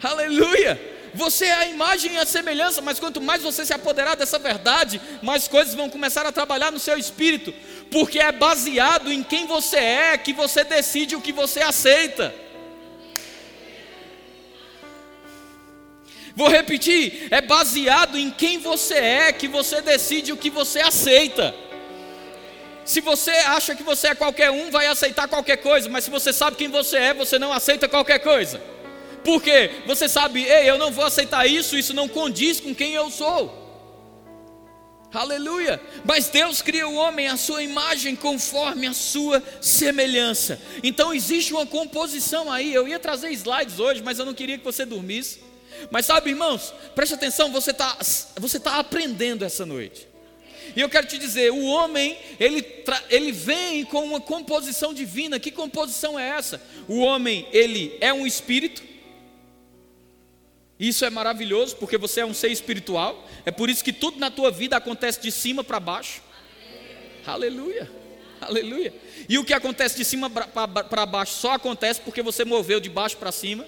[0.00, 0.80] Aleluia!
[1.12, 5.00] Você é a imagem e a semelhança, mas quanto mais você se apoderar dessa verdade,
[5.20, 7.52] mais coisas vão começar a trabalhar no seu espírito,
[7.90, 12.32] porque é baseado em quem você é que você decide o que você aceita.
[16.36, 21.66] Vou repetir: é baseado em quem você é que você decide o que você aceita.
[22.88, 26.32] Se você acha que você é qualquer um, vai aceitar qualquer coisa, mas se você
[26.32, 28.62] sabe quem você é, você não aceita qualquer coisa.
[29.22, 29.82] Por quê?
[29.86, 33.52] Você sabe, ei, eu não vou aceitar isso, isso não condiz com quem eu sou.
[35.12, 35.78] Aleluia!
[36.02, 40.58] Mas Deus cria o homem à sua imagem, conforme a sua semelhança.
[40.82, 42.72] Então existe uma composição aí.
[42.72, 45.40] Eu ia trazer slides hoje, mas eu não queria que você dormisse.
[45.90, 47.98] Mas sabe, irmãos, preste atenção, você está
[48.36, 50.07] você tá aprendendo essa noite.
[50.76, 52.64] E eu quero te dizer, o homem, ele,
[53.10, 55.40] ele vem com uma composição divina.
[55.40, 56.62] Que composição é essa?
[56.86, 58.82] O homem, ele é um espírito.
[60.78, 63.26] Isso é maravilhoso, porque você é um ser espiritual.
[63.44, 66.22] É por isso que tudo na tua vida acontece de cima para baixo.
[67.26, 67.90] Aleluia.
[68.40, 68.94] Aleluia.
[69.28, 73.16] E o que acontece de cima para baixo só acontece porque você moveu de baixo
[73.16, 73.66] para cima.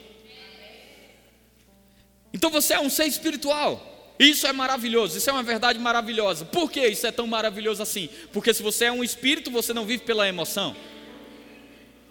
[2.32, 3.99] Então você é um ser espiritual.
[4.20, 6.44] Isso é maravilhoso, isso é uma verdade maravilhosa.
[6.44, 8.10] Por que isso é tão maravilhoso assim?
[8.30, 10.76] Porque se você é um espírito, você não vive pela emoção.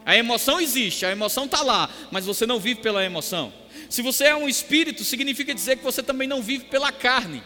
[0.03, 3.53] A emoção existe, a emoção está lá, mas você não vive pela emoção.
[3.91, 7.43] Se você é um espírito, significa dizer que você também não vive pela carne.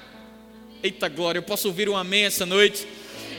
[0.82, 2.88] Eita glória, eu posso ouvir um amém essa noite?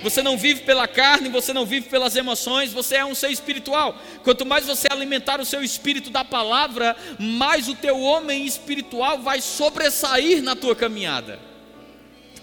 [0.05, 3.99] Você não vive pela carne, você não vive pelas emoções, você é um ser espiritual.
[4.23, 9.41] Quanto mais você alimentar o seu espírito da palavra, mais o teu homem espiritual vai
[9.41, 11.41] sobressair na tua caminhada.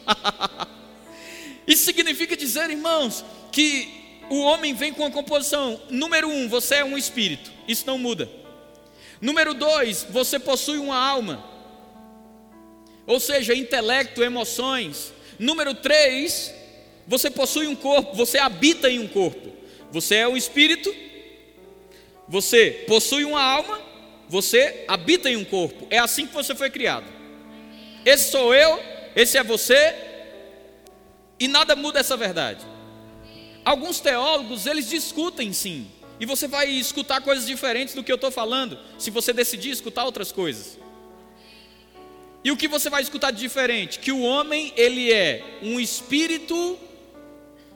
[1.68, 5.80] Isso significa dizer, irmãos, que o homem vem com a composição.
[5.88, 7.52] Número um, você é um espírito.
[7.68, 8.28] Isso não muda.
[9.22, 11.46] Número dois, você possui uma alma.
[13.06, 15.14] Ou seja, intelecto, emoções.
[15.38, 16.52] Número três,
[17.08, 19.52] você possui um corpo, você habita em um corpo.
[19.92, 20.94] Você é um espírito,
[22.28, 23.82] você possui uma alma,
[24.30, 25.86] você habita em um corpo.
[25.90, 27.06] É assim que você foi criado.
[28.06, 28.80] Esse sou eu,
[29.16, 29.94] esse é você,
[31.40, 32.66] e nada muda essa verdade.
[33.66, 35.88] Alguns teólogos, eles discutem sim,
[36.20, 40.06] e você vai escutar coisas diferentes do que eu estou falando, se você decidir escutar
[40.06, 40.80] outras coisas.
[42.44, 44.00] E o que você vai escutar de diferente?
[44.00, 46.80] Que o homem, ele é um espírito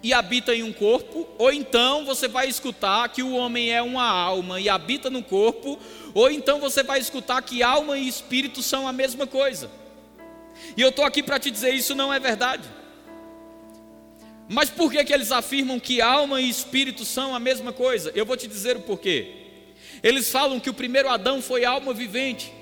[0.06, 4.08] e habita em um corpo, ou então você vai escutar que o homem é uma
[4.08, 5.80] alma e habita no corpo,
[6.14, 9.68] ou então você vai escutar que alma e espírito são a mesma coisa.
[10.78, 12.70] E eu estou aqui para te dizer isso não é verdade.
[14.48, 18.12] Mas por que, que eles afirmam que alma e espírito são a mesma coisa?
[18.14, 19.32] Eu vou te dizer o porquê.
[20.04, 22.54] Eles falam que o primeiro Adão foi alma vivente,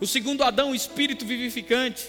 [0.00, 2.04] o segundo Adão, espírito vivificante.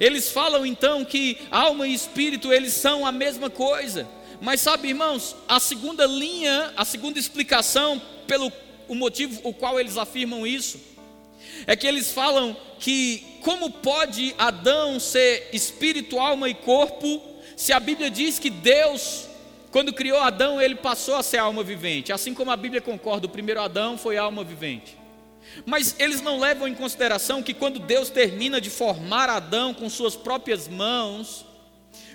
[0.00, 4.08] Eles falam então que alma e espírito eles são a mesma coisa.
[4.40, 8.52] Mas sabe, irmãos, a segunda linha, a segunda explicação pelo
[8.86, 10.78] o motivo o qual eles afirmam isso
[11.66, 17.22] é que eles falam que como pode Adão ser espírito, alma e corpo,
[17.56, 19.28] se a Bíblia diz que Deus
[19.74, 23.28] quando criou Adão, ele passou a ser alma vivente, assim como a Bíblia concorda, o
[23.28, 24.96] primeiro Adão foi alma vivente.
[25.64, 30.16] Mas eles não levam em consideração que quando Deus termina de formar Adão com suas
[30.16, 31.44] próprias mãos,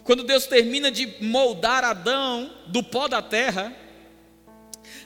[0.03, 3.73] quando Deus termina de moldar Adão do pó da terra,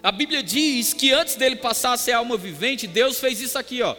[0.02, 3.82] a Bíblia diz que antes dele passar a ser alma vivente, Deus fez isso aqui,
[3.82, 3.96] ó.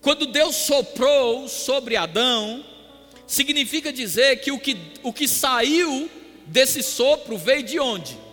[0.00, 2.64] Quando Deus soprou sobre Adão,
[3.26, 6.10] significa dizer que o que, o que saiu
[6.46, 8.23] desse sopro veio de onde?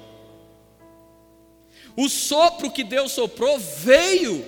[1.96, 4.46] O sopro que Deus soprou veio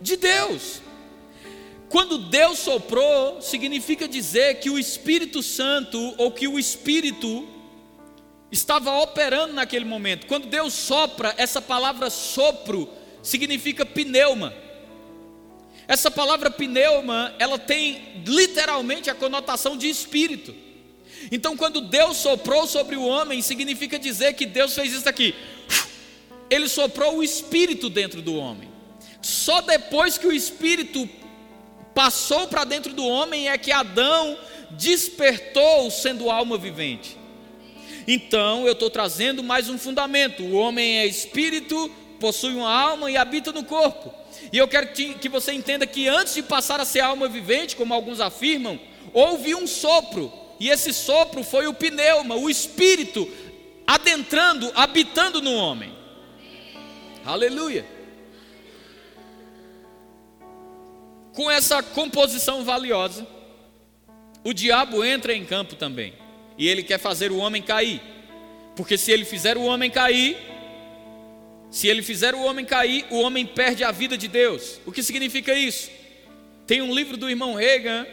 [0.00, 0.80] de Deus.
[1.88, 7.48] Quando Deus soprou, significa dizer que o Espírito Santo ou que o Espírito
[8.50, 10.26] estava operando naquele momento.
[10.26, 12.88] Quando Deus sopra, essa palavra sopro
[13.22, 14.54] significa pneuma.
[15.86, 20.54] Essa palavra pneuma, ela tem literalmente a conotação de espírito.
[21.32, 25.34] Então, quando Deus soprou sobre o homem, significa dizer que Deus fez isso aqui
[26.50, 28.68] ele soprou o espírito dentro do homem.
[29.22, 31.08] Só depois que o espírito
[31.94, 34.36] passou para dentro do homem é que Adão
[34.72, 37.16] despertou sendo alma vivente.
[38.06, 43.16] Então eu estou trazendo mais um fundamento: o homem é espírito, possui uma alma e
[43.16, 44.12] habita no corpo.
[44.52, 47.94] E eu quero que você entenda que antes de passar a ser alma vivente, como
[47.94, 48.80] alguns afirmam,
[49.12, 53.28] houve um sopro, e esse sopro foi o pneuma, o espírito
[53.86, 55.99] adentrando, habitando no homem.
[57.24, 57.84] Aleluia.
[61.32, 63.26] Com essa composição valiosa,
[64.42, 66.14] o diabo entra em campo também.
[66.56, 68.00] E ele quer fazer o homem cair.
[68.76, 70.36] Porque se ele fizer o homem cair,
[71.70, 74.80] se ele fizer o homem cair, o homem perde a vida de Deus.
[74.84, 75.90] O que significa isso?
[76.66, 78.06] Tem um livro do irmão Reagan,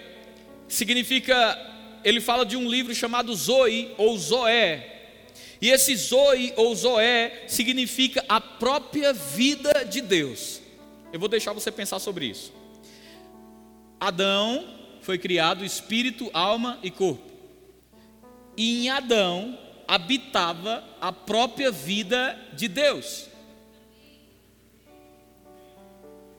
[0.68, 1.58] significa,
[2.04, 4.97] ele fala de um livro chamado Zoe ou Zoé.
[5.62, 10.62] E esse Zoe ou Zoé significa a própria vida de Deus.
[11.12, 12.54] Eu vou deixar você pensar sobre isso.
[14.00, 17.32] Adão foi criado espírito, alma e corpo.
[18.56, 23.28] E em Adão habitava a própria vida de Deus.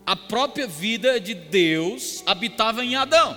[0.07, 3.37] A própria vida de Deus habitava em Adão.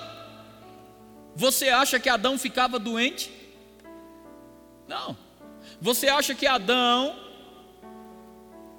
[1.35, 3.31] Você acha que Adão ficava doente?
[4.87, 5.17] Não.
[5.81, 7.15] Você acha que Adão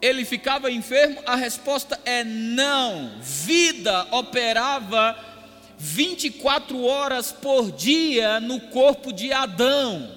[0.01, 1.21] ele ficava enfermo?
[1.27, 3.19] A resposta é não.
[3.21, 5.17] Vida operava
[5.79, 10.11] 24 horas por dia no corpo de Adão.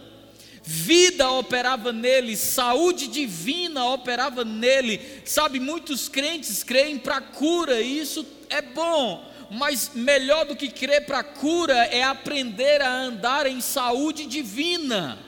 [0.62, 5.00] Vida operava nele, saúde divina operava nele.
[5.26, 11.06] Sabe, muitos crentes creem para cura, e isso é bom, mas melhor do que crer
[11.06, 15.20] para cura é aprender a andar em saúde divina.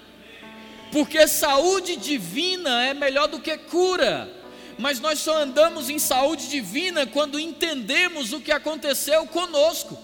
[0.91, 4.29] Porque saúde divina é melhor do que cura.
[4.77, 9.97] Mas nós só andamos em saúde divina quando entendemos o que aconteceu conosco.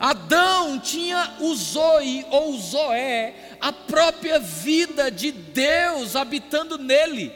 [0.00, 7.32] Adão tinha o Zoe ou Zoé, a própria vida de Deus habitando nele.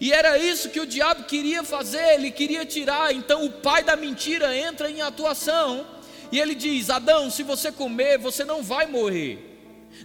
[0.00, 3.14] E era isso que o diabo queria fazer, ele queria tirar.
[3.14, 5.86] Então o pai da mentira entra em atuação.
[6.30, 9.55] E ele diz: Adão, se você comer, você não vai morrer.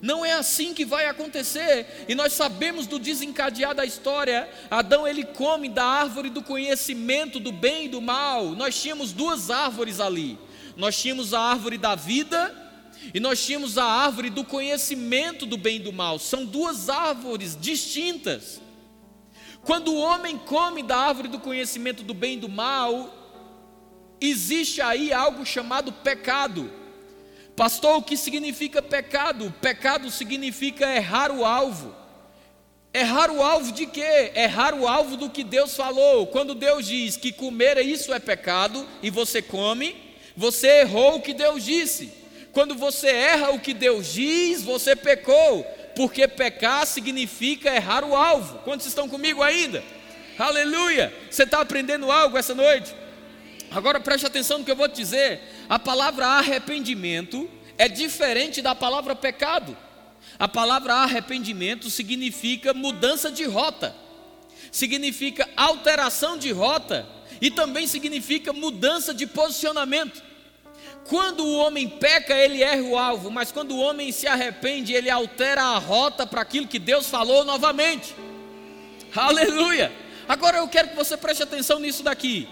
[0.02, 2.06] Não é assim que vai acontecer.
[2.08, 4.50] E nós sabemos do desencadear da história.
[4.70, 8.50] Adão ele come da árvore do conhecimento do bem e do mal.
[8.50, 10.38] Nós tínhamos duas árvores ali.
[10.78, 12.56] Nós tínhamos a árvore da vida
[13.14, 16.20] e nós tínhamos a árvore do conhecimento do bem e do mal.
[16.20, 18.62] São duas árvores distintas.
[19.64, 23.14] Quando o homem come da árvore do conhecimento do bem e do mal,
[24.20, 26.72] existe aí algo chamado pecado.
[27.62, 29.54] Pastor, o que significa pecado?
[29.62, 31.96] Pecado significa errar o alvo.
[32.92, 34.32] Errar o alvo de quê?
[34.34, 36.26] Errar o alvo do que Deus falou.
[36.26, 39.96] Quando Deus diz que comer isso é pecado e você come,
[40.36, 42.12] você errou o que Deus disse.
[42.52, 45.64] Quando você erra o que Deus diz, você pecou,
[45.96, 48.58] porque pecar significa errar o alvo.
[48.64, 49.84] Quantos estão comigo ainda?
[50.40, 51.14] Aleluia!
[51.30, 52.92] Você está aprendendo algo essa noite?
[53.72, 55.40] Agora preste atenção no que eu vou te dizer.
[55.72, 59.78] A palavra arrependimento é diferente da palavra pecado.
[60.38, 63.96] A palavra arrependimento significa mudança de rota,
[64.70, 67.08] significa alteração de rota
[67.40, 70.22] e também significa mudança de posicionamento.
[71.08, 75.10] Quando o homem peca, ele erra o alvo, mas quando o homem se arrepende, ele
[75.10, 78.14] altera a rota para aquilo que Deus falou novamente.
[79.16, 79.90] Aleluia!
[80.28, 82.46] Agora eu quero que você preste atenção nisso daqui.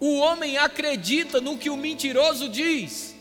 [0.00, 3.14] O homem acredita no que o mentiroso diz.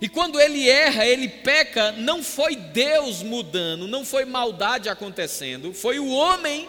[0.00, 5.98] E quando ele erra, ele peca, não foi Deus mudando, não foi maldade acontecendo, foi
[5.98, 6.68] o homem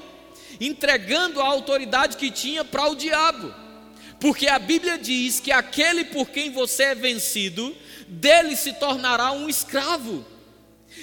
[0.62, 3.54] entregando a autoridade que tinha para o diabo.
[4.20, 7.76] Porque a Bíblia diz que aquele por quem você é vencido,
[8.08, 10.26] dele se tornará um escravo.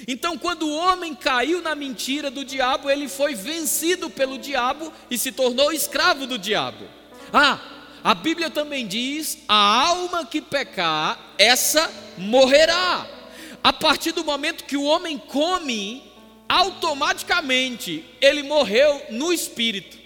[0.07, 5.17] Então, quando o homem caiu na mentira do diabo, ele foi vencido pelo diabo e
[5.17, 6.85] se tornou escravo do diabo.
[7.31, 7.59] Ah,
[8.05, 13.09] a Bíblia também diz: a alma que pecar, essa morrerá.
[13.63, 16.03] A partir do momento que o homem come,
[16.47, 19.97] automaticamente ele morreu no espírito.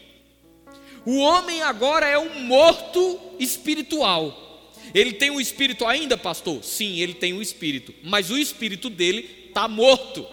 [1.05, 4.71] O homem agora é um morto espiritual.
[4.93, 6.63] Ele tem um espírito ainda, pastor?
[6.63, 10.25] Sim, ele tem um espírito, mas o espírito dele está morto.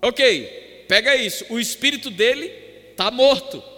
[0.00, 1.44] Ok, pega isso.
[1.50, 2.50] O espírito dele
[2.92, 3.75] está morto.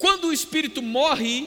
[0.00, 1.46] Quando o espírito morre,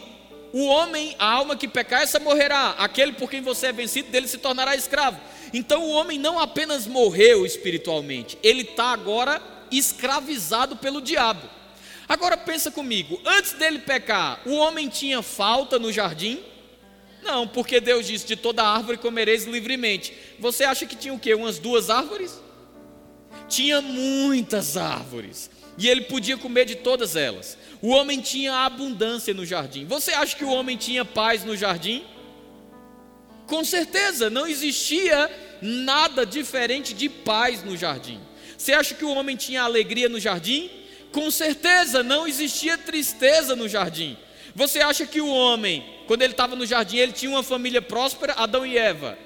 [0.54, 2.76] o homem, a alma que pecar, essa morrerá.
[2.78, 5.20] Aquele por quem você é vencido, dele se tornará escravo.
[5.52, 9.42] Então o homem não apenas morreu espiritualmente, ele está agora
[9.72, 11.50] escravizado pelo diabo.
[12.08, 16.40] Agora pensa comigo, antes dele pecar, o homem tinha falta no jardim?
[17.24, 20.14] Não, porque Deus disse: de toda árvore comereis livremente.
[20.38, 21.34] Você acha que tinha o quê?
[21.34, 22.40] Umas duas árvores?
[23.50, 25.50] Tinha muitas árvores.
[25.78, 27.58] E ele podia comer de todas elas.
[27.82, 29.86] O homem tinha abundância no jardim.
[29.86, 32.04] Você acha que o homem tinha paz no jardim?
[33.48, 35.30] Com certeza, não existia
[35.62, 38.20] nada diferente de paz no jardim.
[38.58, 40.70] Você acha que o homem tinha alegria no jardim?
[41.12, 44.18] Com certeza, não existia tristeza no jardim.
[44.56, 48.34] Você acha que o homem, quando ele estava no jardim, ele tinha uma família próspera,
[48.34, 49.18] Adão e Eva?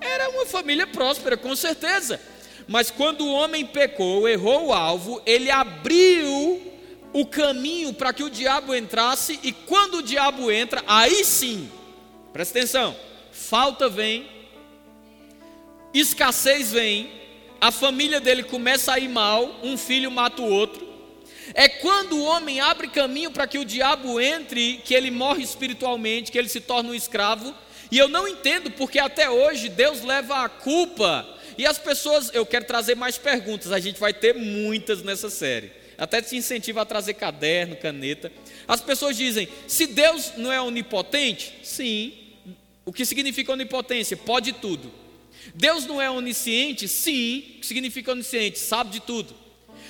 [0.00, 2.20] Era uma família próspera, com certeza.
[2.68, 6.62] Mas quando o homem pecou, errou o alvo, ele abriu
[7.14, 11.70] o caminho para que o diabo entrasse, e quando o diabo entra, aí sim,
[12.30, 12.94] presta atenção,
[13.32, 14.28] falta vem,
[15.94, 17.10] escassez vem,
[17.58, 20.86] a família dele começa a ir mal, um filho mata o outro.
[21.54, 26.30] É quando o homem abre caminho para que o diabo entre, que ele morre espiritualmente,
[26.30, 27.54] que ele se torna um escravo.
[27.90, 31.26] E eu não entendo porque até hoje Deus leva a culpa.
[31.58, 35.72] E as pessoas, eu quero trazer mais perguntas, a gente vai ter muitas nessa série.
[35.98, 38.30] Até te incentiva a trazer caderno, caneta.
[38.68, 42.14] As pessoas dizem: se Deus não é onipotente, sim.
[42.84, 44.16] O que significa onipotência?
[44.16, 44.90] Pode tudo.
[45.52, 46.86] Deus não é onisciente?
[46.86, 47.56] Sim.
[47.56, 48.60] O que significa onisciente?
[48.60, 49.34] Sabe de tudo.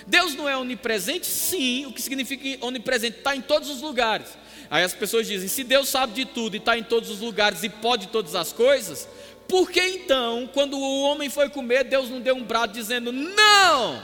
[0.07, 1.27] Deus não é onipresente?
[1.27, 1.85] Sim.
[1.85, 3.19] O que significa onipresente?
[3.19, 4.29] Está em todos os lugares.
[4.71, 7.63] Aí as pessoas dizem: se Deus sabe de tudo e está em todos os lugares
[7.63, 9.07] e pode todas as coisas,
[9.49, 14.03] por que então, quando o homem foi comer, Deus não deu um brado dizendo não?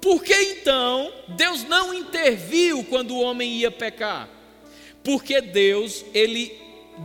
[0.00, 4.28] Por que então Deus não interviu quando o homem ia pecar?
[5.02, 6.56] Porque Deus, ele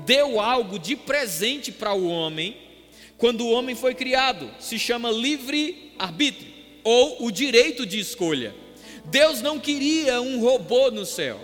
[0.05, 2.55] deu algo de presente para o homem
[3.17, 8.53] quando o homem foi criado, se chama livre arbítrio ou o direito de escolha.
[9.05, 11.39] Deus não queria um robô no céu.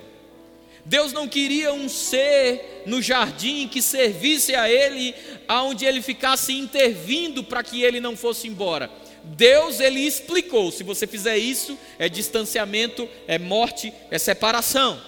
[0.85, 5.15] Deus não queria um ser no jardim que servisse a ele,
[5.47, 8.89] aonde ele ficasse intervindo para que ele não fosse embora.
[9.23, 15.01] Deus ele explicou: se você fizer isso, é distanciamento, é morte, é separação.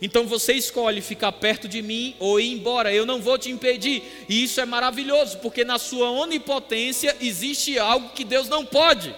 [0.00, 4.02] Então você escolhe ficar perto de mim ou ir embora, eu não vou te impedir.
[4.28, 9.14] E isso é maravilhoso, porque na sua onipotência existe algo que Deus não pode.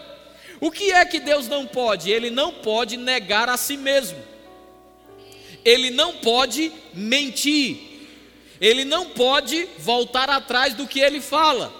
[0.60, 2.10] O que é que Deus não pode?
[2.10, 4.18] Ele não pode negar a si mesmo.
[5.66, 7.76] Ele não pode mentir.
[8.60, 11.74] Ele não pode voltar atrás do que ele fala.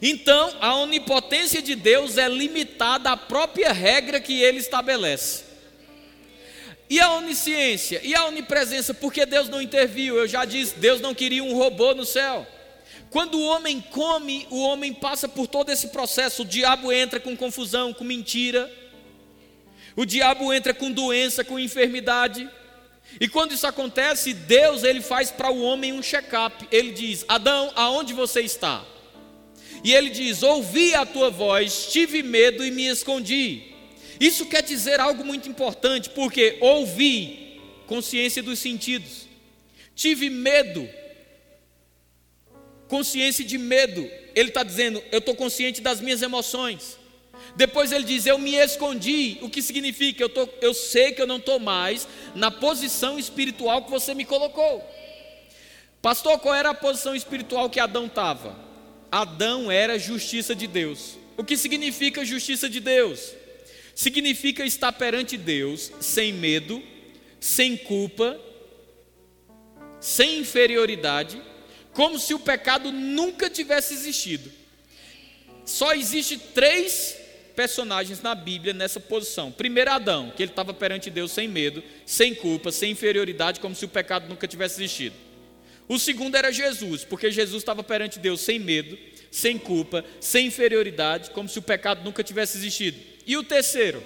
[0.00, 5.44] Então, a onipotência de Deus é limitada à própria regra que ele estabelece.
[6.88, 8.00] E a onisciência?
[8.04, 8.94] E a onipresença?
[8.94, 10.16] Porque Deus não interviu.
[10.16, 12.46] Eu já disse, Deus não queria um robô no céu.
[13.10, 16.42] Quando o homem come, o homem passa por todo esse processo.
[16.42, 18.70] O diabo entra com confusão, com mentira.
[19.96, 22.48] O diabo entra com doença, com enfermidade.
[23.18, 26.68] E quando isso acontece, Deus ele faz para o homem um check-up.
[26.70, 28.84] Ele diz: Adão, aonde você está?
[29.82, 33.72] E ele diz: Ouvi a tua voz, tive medo e me escondi.
[34.20, 39.26] Isso quer dizer algo muito importante, porque ouvi, consciência dos sentidos,
[39.94, 40.88] tive medo,
[42.88, 44.08] consciência de medo.
[44.34, 46.98] Ele está dizendo: Eu estou consciente das minhas emoções.
[47.56, 49.38] Depois ele diz: Eu me escondi.
[49.40, 50.22] O que significa?
[50.22, 54.24] Eu, tô, eu sei que eu não estou mais na posição espiritual que você me
[54.24, 54.84] colocou.
[56.02, 58.56] Pastor, qual era a posição espiritual que Adão estava?
[59.10, 61.16] Adão era justiça de Deus.
[61.36, 63.32] O que significa justiça de Deus?
[63.94, 66.82] Significa estar perante Deus sem medo,
[67.40, 68.38] sem culpa,
[69.98, 71.40] sem inferioridade,
[71.94, 74.52] como se o pecado nunca tivesse existido.
[75.64, 77.15] Só existe três
[77.56, 79.50] personagens na Bíblia nessa posição.
[79.50, 83.86] Primeiro Adão, que ele estava perante Deus sem medo, sem culpa, sem inferioridade, como se
[83.86, 85.16] o pecado nunca tivesse existido.
[85.88, 88.98] O segundo era Jesus, porque Jesus estava perante Deus sem medo,
[89.30, 92.98] sem culpa, sem inferioridade, como se o pecado nunca tivesse existido.
[93.26, 94.02] E o terceiro,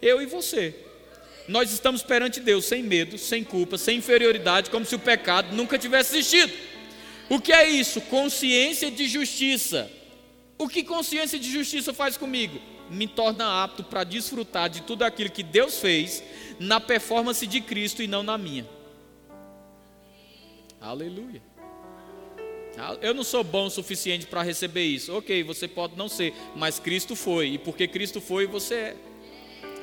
[0.00, 0.74] eu e você.
[1.48, 5.76] Nós estamos perante Deus sem medo, sem culpa, sem inferioridade, como se o pecado nunca
[5.76, 6.52] tivesse existido.
[7.28, 8.00] O que é isso?
[8.02, 9.90] Consciência de justiça.
[10.58, 12.60] O que consciência de justiça faz comigo?
[12.92, 16.22] Me torna apto para desfrutar de tudo aquilo que Deus fez
[16.58, 18.66] na performance de Cristo e não na minha.
[20.80, 21.42] Aleluia.
[23.00, 25.14] Eu não sou bom o suficiente para receber isso.
[25.14, 27.50] Ok, você pode não ser, mas Cristo foi.
[27.50, 28.96] E porque Cristo foi, você é.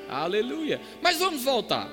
[0.09, 0.81] Aleluia.
[1.01, 1.87] Mas vamos voltar.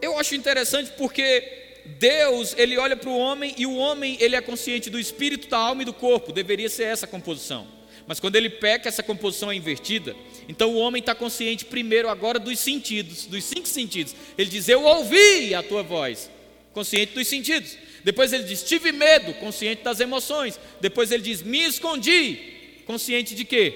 [0.00, 4.40] Eu acho interessante porque Deus, ele olha para o homem e o homem, ele é
[4.40, 6.32] consciente do espírito, da alma e do corpo.
[6.32, 7.66] Deveria ser essa a composição.
[8.06, 10.14] Mas quando ele peca, essa composição é invertida.
[10.48, 14.14] Então o homem está consciente primeiro agora dos sentidos, dos cinco sentidos.
[14.36, 16.30] Ele diz: Eu ouvi a tua voz,
[16.72, 17.78] consciente dos sentidos.
[18.02, 20.60] Depois ele diz: Tive medo, consciente das emoções.
[20.80, 23.74] Depois ele diz: Me escondi, consciente de quê?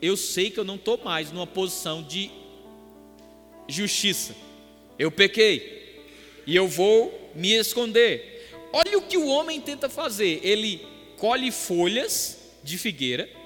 [0.00, 2.30] Eu sei que eu não estou mais numa posição de
[3.68, 4.34] justiça.
[4.98, 6.02] Eu pequei
[6.44, 8.50] e eu vou me esconder.
[8.72, 10.84] Olha o que o homem tenta fazer: ele
[11.16, 13.41] colhe folhas de figueira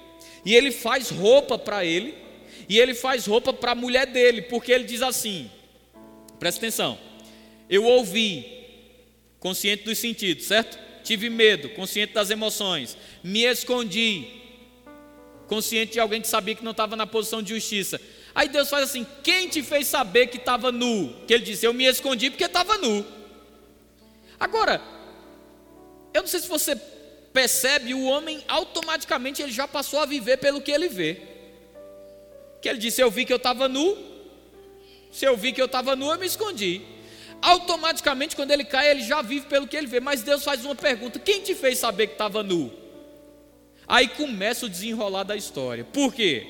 [0.47, 2.15] e ele faz roupa para ele,
[2.69, 5.51] e ele faz roupa para a mulher dele, porque ele diz assim:
[6.39, 6.97] presta atenção,
[7.69, 8.47] eu ouvi,
[9.41, 10.79] consciente dos sentidos, certo?
[11.03, 14.29] Tive medo, consciente das emoções, me escondi,
[15.49, 18.01] consciente de alguém que sabia que não estava na posição de justiça.
[18.33, 21.13] Aí Deus faz assim: quem te fez saber que estava nu?
[21.27, 23.05] Que ele disse: eu me escondi porque estava nu.
[24.39, 24.81] Agora,
[26.15, 26.81] eu não sei se você
[27.37, 31.21] percebe, o homem automaticamente ele já passou a viver pelo que ele vê.
[32.63, 33.95] Que ele disse: Eu vi que eu estava nu,
[35.13, 36.81] se eu vi que eu estava nu, eu me escondi.
[37.43, 40.01] Automaticamente, quando ele cai, ele já vive pelo que ele vê.
[40.01, 42.73] Mas Deus faz uma pergunta: Quem te fez saber que estava nu?
[43.87, 45.85] Aí começa o desenrolar da história.
[45.85, 46.47] Por quê?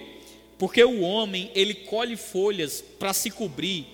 [0.57, 3.89] Porque o homem ele colhe folhas para se cobrir,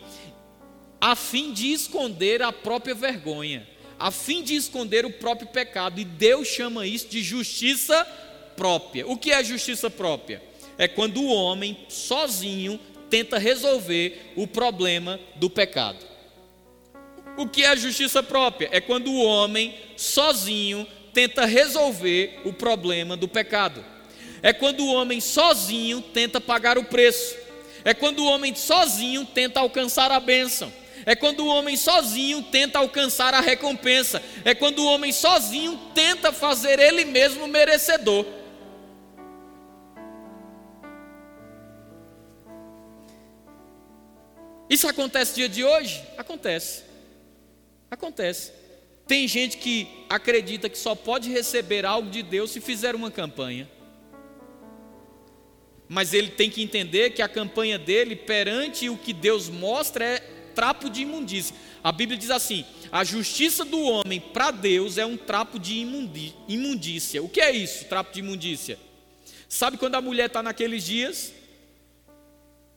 [1.00, 3.71] a fim de esconder a própria vergonha
[4.02, 8.04] a fim de esconder o próprio pecado, e Deus chama isso de justiça
[8.56, 9.06] própria.
[9.06, 10.42] O que é justiça própria?
[10.76, 16.04] É quando o homem sozinho tenta resolver o problema do pecado.
[17.36, 18.68] O que é justiça própria?
[18.72, 20.84] É quando o homem sozinho
[21.14, 23.84] tenta resolver o problema do pecado.
[24.42, 27.36] É quando o homem sozinho tenta pagar o preço.
[27.84, 30.72] É quando o homem sozinho tenta alcançar a bênção.
[31.04, 34.22] É quando o homem sozinho tenta alcançar a recompensa.
[34.44, 38.24] É quando o homem sozinho tenta fazer ele mesmo merecedor.
[44.68, 46.02] Isso acontece dia de hoje?
[46.16, 46.84] Acontece.
[47.90, 48.52] Acontece.
[49.06, 53.68] Tem gente que acredita que só pode receber algo de Deus se fizer uma campanha.
[55.86, 60.22] Mas ele tem que entender que a campanha dele perante o que Deus mostra é
[60.54, 61.54] trapo de imundícia.
[61.82, 65.78] A Bíblia diz assim: a justiça do homem para Deus é um trapo de
[66.48, 67.22] imundícia.
[67.22, 68.78] O que é isso, trapo de imundícia?
[69.48, 71.32] Sabe quando a mulher está naqueles dias?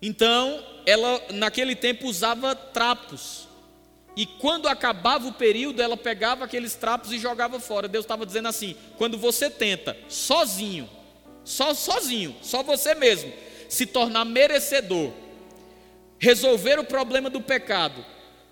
[0.02, 3.48] Então, ela naquele tempo usava trapos.
[4.16, 7.88] E quando acabava o período, ela pegava aqueles trapos e jogava fora.
[7.88, 10.90] Deus estava dizendo assim: quando você tenta, sozinho,
[11.44, 13.32] só sozinho, só você mesmo,
[13.68, 15.12] se tornar merecedor
[16.20, 18.06] resolver o problema do pecado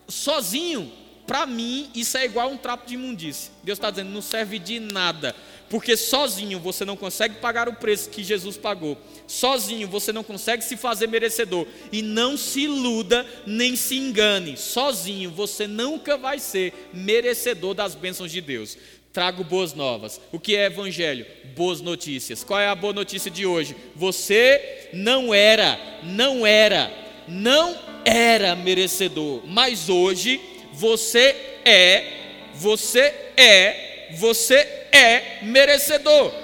[0.07, 0.91] sozinho,
[1.25, 3.51] para mim, isso é igual a um trapo de imundícia.
[3.63, 5.35] Deus está dizendo, não serve de nada,
[5.69, 10.63] porque sozinho você não consegue pagar o preço que Jesus pagou, sozinho você não consegue
[10.63, 16.89] se fazer merecedor, e não se iluda nem se engane, sozinho você nunca vai ser
[16.93, 18.77] merecedor das bênçãos de Deus.
[19.13, 20.19] Trago boas novas.
[20.31, 21.27] O que é evangelho?
[21.55, 22.43] Boas notícias.
[22.43, 23.75] Qual é a boa notícia de hoje?
[23.95, 30.39] Você não era, não era não era merecedor, mas hoje
[30.73, 32.03] você é,
[32.53, 34.55] você é, você
[34.91, 36.42] é merecedor.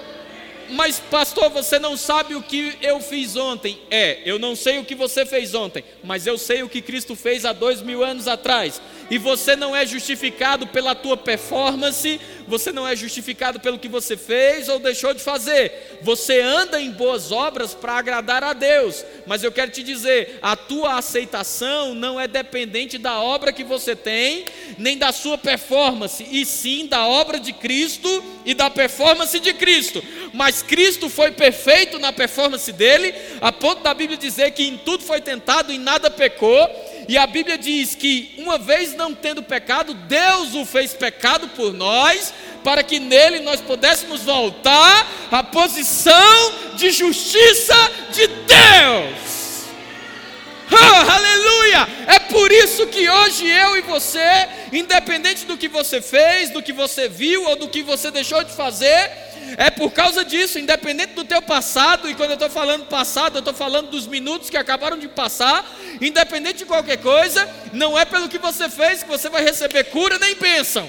[0.70, 3.78] Mas, pastor, você não sabe o que eu fiz ontem.
[3.90, 7.14] É, eu não sei o que você fez ontem, mas eu sei o que Cristo
[7.14, 12.70] fez há dois mil anos atrás e você não é justificado pela tua performance, você
[12.70, 15.98] não é justificado pelo que você fez ou deixou de fazer.
[16.02, 20.54] Você anda em boas obras para agradar a Deus, mas eu quero te dizer, a
[20.54, 24.44] tua aceitação não é dependente da obra que você tem,
[24.78, 30.02] nem da sua performance, e sim da obra de Cristo e da performance de Cristo.
[30.32, 35.04] Mas Cristo foi perfeito na performance dele, a ponto da Bíblia dizer que em tudo
[35.04, 36.68] foi tentado, e nada pecou
[37.10, 41.72] e a Bíblia diz que, uma vez não tendo pecado, Deus o fez pecado por
[41.72, 42.32] nós,
[42.62, 47.74] para que nele nós pudéssemos voltar à posição de justiça
[48.12, 49.39] de Deus.
[50.76, 51.88] Aleluia!
[52.06, 56.72] É por isso que hoje eu e você, independente do que você fez, do que
[56.72, 59.10] você viu ou do que você deixou de fazer,
[59.56, 63.40] é por causa disso, independente do teu passado, e quando eu estou falando passado, eu
[63.40, 65.64] estou falando dos minutos que acabaram de passar,
[66.00, 70.18] independente de qualquer coisa, não é pelo que você fez que você vai receber cura
[70.18, 70.88] nem bênção,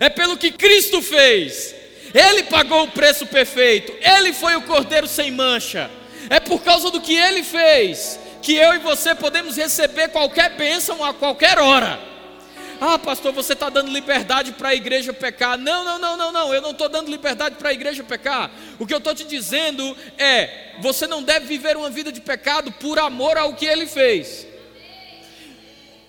[0.00, 1.74] é pelo que Cristo fez,
[2.14, 5.90] Ele pagou o preço perfeito, Ele foi o cordeiro sem mancha,
[6.30, 11.04] é por causa do que Ele fez, que eu e você podemos receber qualquer bênção
[11.04, 11.98] a qualquer hora.
[12.80, 15.58] ah, pastor, você está dando liberdade para a igreja pecar.
[15.58, 18.48] Não, não, não, não, não, eu não estou dando liberdade para a igreja pecar.
[18.78, 22.70] O que eu estou te dizendo é: você não deve viver uma vida de pecado
[22.70, 24.46] por amor ao que ele fez.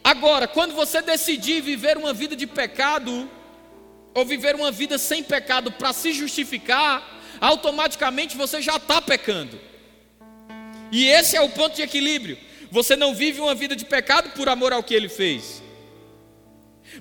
[0.03, 3.27] Agora, quando você decidir viver uma vida de pecado,
[4.13, 7.01] ou viver uma vida sem pecado para se justificar,
[7.41, 9.59] automaticamente você já está pecando.
[10.91, 12.37] E esse é o ponto de equilíbrio.
[12.71, 15.61] Você não vive uma vida de pecado por amor ao que ele fez.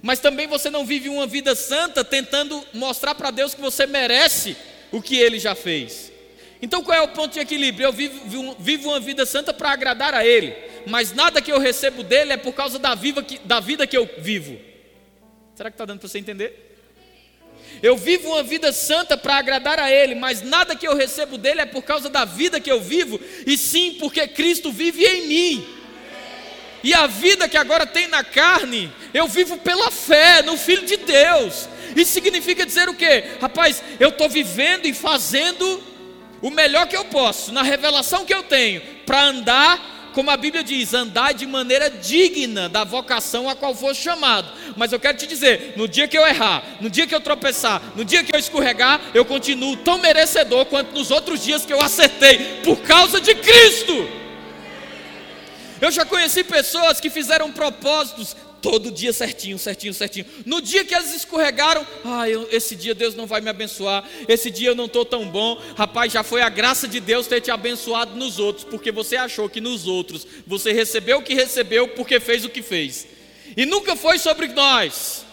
[0.02, 4.56] Mas também você não vive uma vida santa tentando mostrar para Deus que você merece
[4.92, 6.12] o que ele já fez.
[6.60, 7.86] Então qual é o ponto de equilíbrio?
[7.86, 10.54] Eu vivo, vivo uma vida santa para agradar a Ele,
[10.86, 13.96] mas nada que eu recebo dele é por causa da, viva que, da vida que
[13.96, 14.58] eu vivo.
[15.54, 16.65] Será que está dando para você entender?
[17.86, 21.60] Eu vivo uma vida santa para agradar a Ele, mas nada que eu recebo dele
[21.60, 25.66] é por causa da vida que eu vivo, e sim porque Cristo vive em mim.
[26.82, 30.96] E a vida que agora tem na carne, eu vivo pela fé no Filho de
[30.96, 31.68] Deus.
[31.94, 33.22] Isso significa dizer o quê?
[33.40, 35.80] Rapaz, eu estou vivendo e fazendo
[36.42, 40.64] o melhor que eu posso, na revelação que eu tenho, para andar como a Bíblia
[40.64, 44.50] diz, andar de maneira digna da vocação a qual for chamado.
[44.74, 47.82] Mas eu quero te dizer, no dia que eu errar, no dia que eu tropeçar,
[47.94, 51.82] no dia que eu escorregar, eu continuo tão merecedor quanto nos outros dias que eu
[51.82, 54.08] acertei, por causa de Cristo.
[55.82, 58.34] Eu já conheci pessoas que fizeram propósitos
[58.66, 60.26] todo dia certinho, certinho, certinho.
[60.44, 64.70] No dia que elas escorregaram, ah, esse dia Deus não vai me abençoar, esse dia
[64.70, 65.62] eu não estou tão bom.
[65.76, 69.48] Rapaz, já foi a graça de Deus ter te abençoado nos outros, porque você achou
[69.48, 73.06] que nos outros você recebeu o que recebeu porque fez o que fez.
[73.56, 75.24] E nunca foi sobre nós.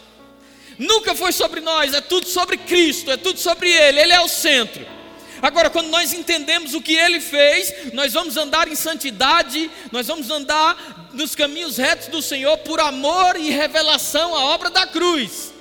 [0.77, 4.27] Nunca foi sobre nós, é tudo sobre Cristo, é tudo sobre Ele, Ele é o
[4.27, 4.85] centro.
[5.41, 10.29] Agora, quando nós entendemos o que Ele fez, nós vamos andar em santidade, nós vamos
[10.29, 15.53] andar nos caminhos retos do Senhor por amor e revelação à obra da cruz.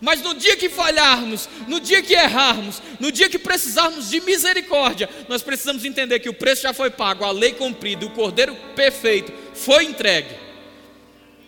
[0.00, 5.08] Mas no dia que falharmos, no dia que errarmos, no dia que precisarmos de misericórdia,
[5.28, 9.32] nós precisamos entender que o preço já foi pago, a lei cumprida, o cordeiro perfeito
[9.54, 10.34] foi entregue.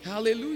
[0.07, 0.53] Aleluia.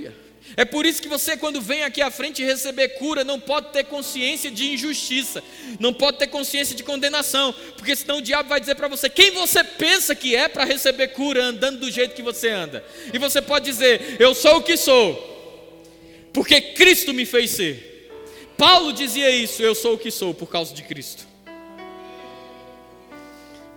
[0.59, 3.84] É por isso que você, quando vem aqui à frente receber cura, não pode ter
[3.84, 5.40] consciência de injustiça,
[5.78, 9.30] não pode ter consciência de condenação, porque senão o diabo vai dizer para você quem
[9.30, 12.84] você pensa que é para receber cura andando do jeito que você anda.
[13.14, 15.86] E você pode dizer: Eu sou o que sou,
[16.32, 18.11] porque Cristo me fez ser.
[18.56, 21.24] Paulo dizia isso: Eu sou o que sou por causa de Cristo.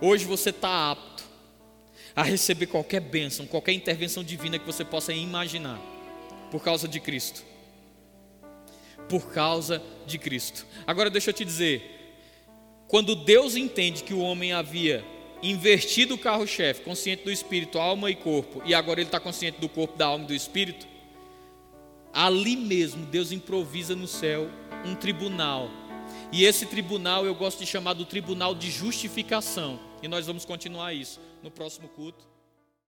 [0.00, 1.22] Hoje você está apto
[2.16, 5.91] a receber qualquer bênção, qualquer intervenção divina que você possa imaginar
[6.52, 7.42] por causa de Cristo.
[9.08, 10.66] Por causa de Cristo.
[10.86, 12.14] Agora deixa eu te dizer,
[12.86, 15.02] quando Deus entende que o homem havia
[15.42, 19.68] invertido o carro-chefe, consciente do espírito, alma e corpo, e agora ele está consciente do
[19.68, 20.86] corpo, da alma e do espírito,
[22.12, 24.50] ali mesmo Deus improvisa no céu
[24.84, 25.70] um tribunal.
[26.30, 29.80] E esse tribunal eu gosto de chamar do tribunal de justificação.
[30.02, 32.31] E nós vamos continuar isso no próximo culto.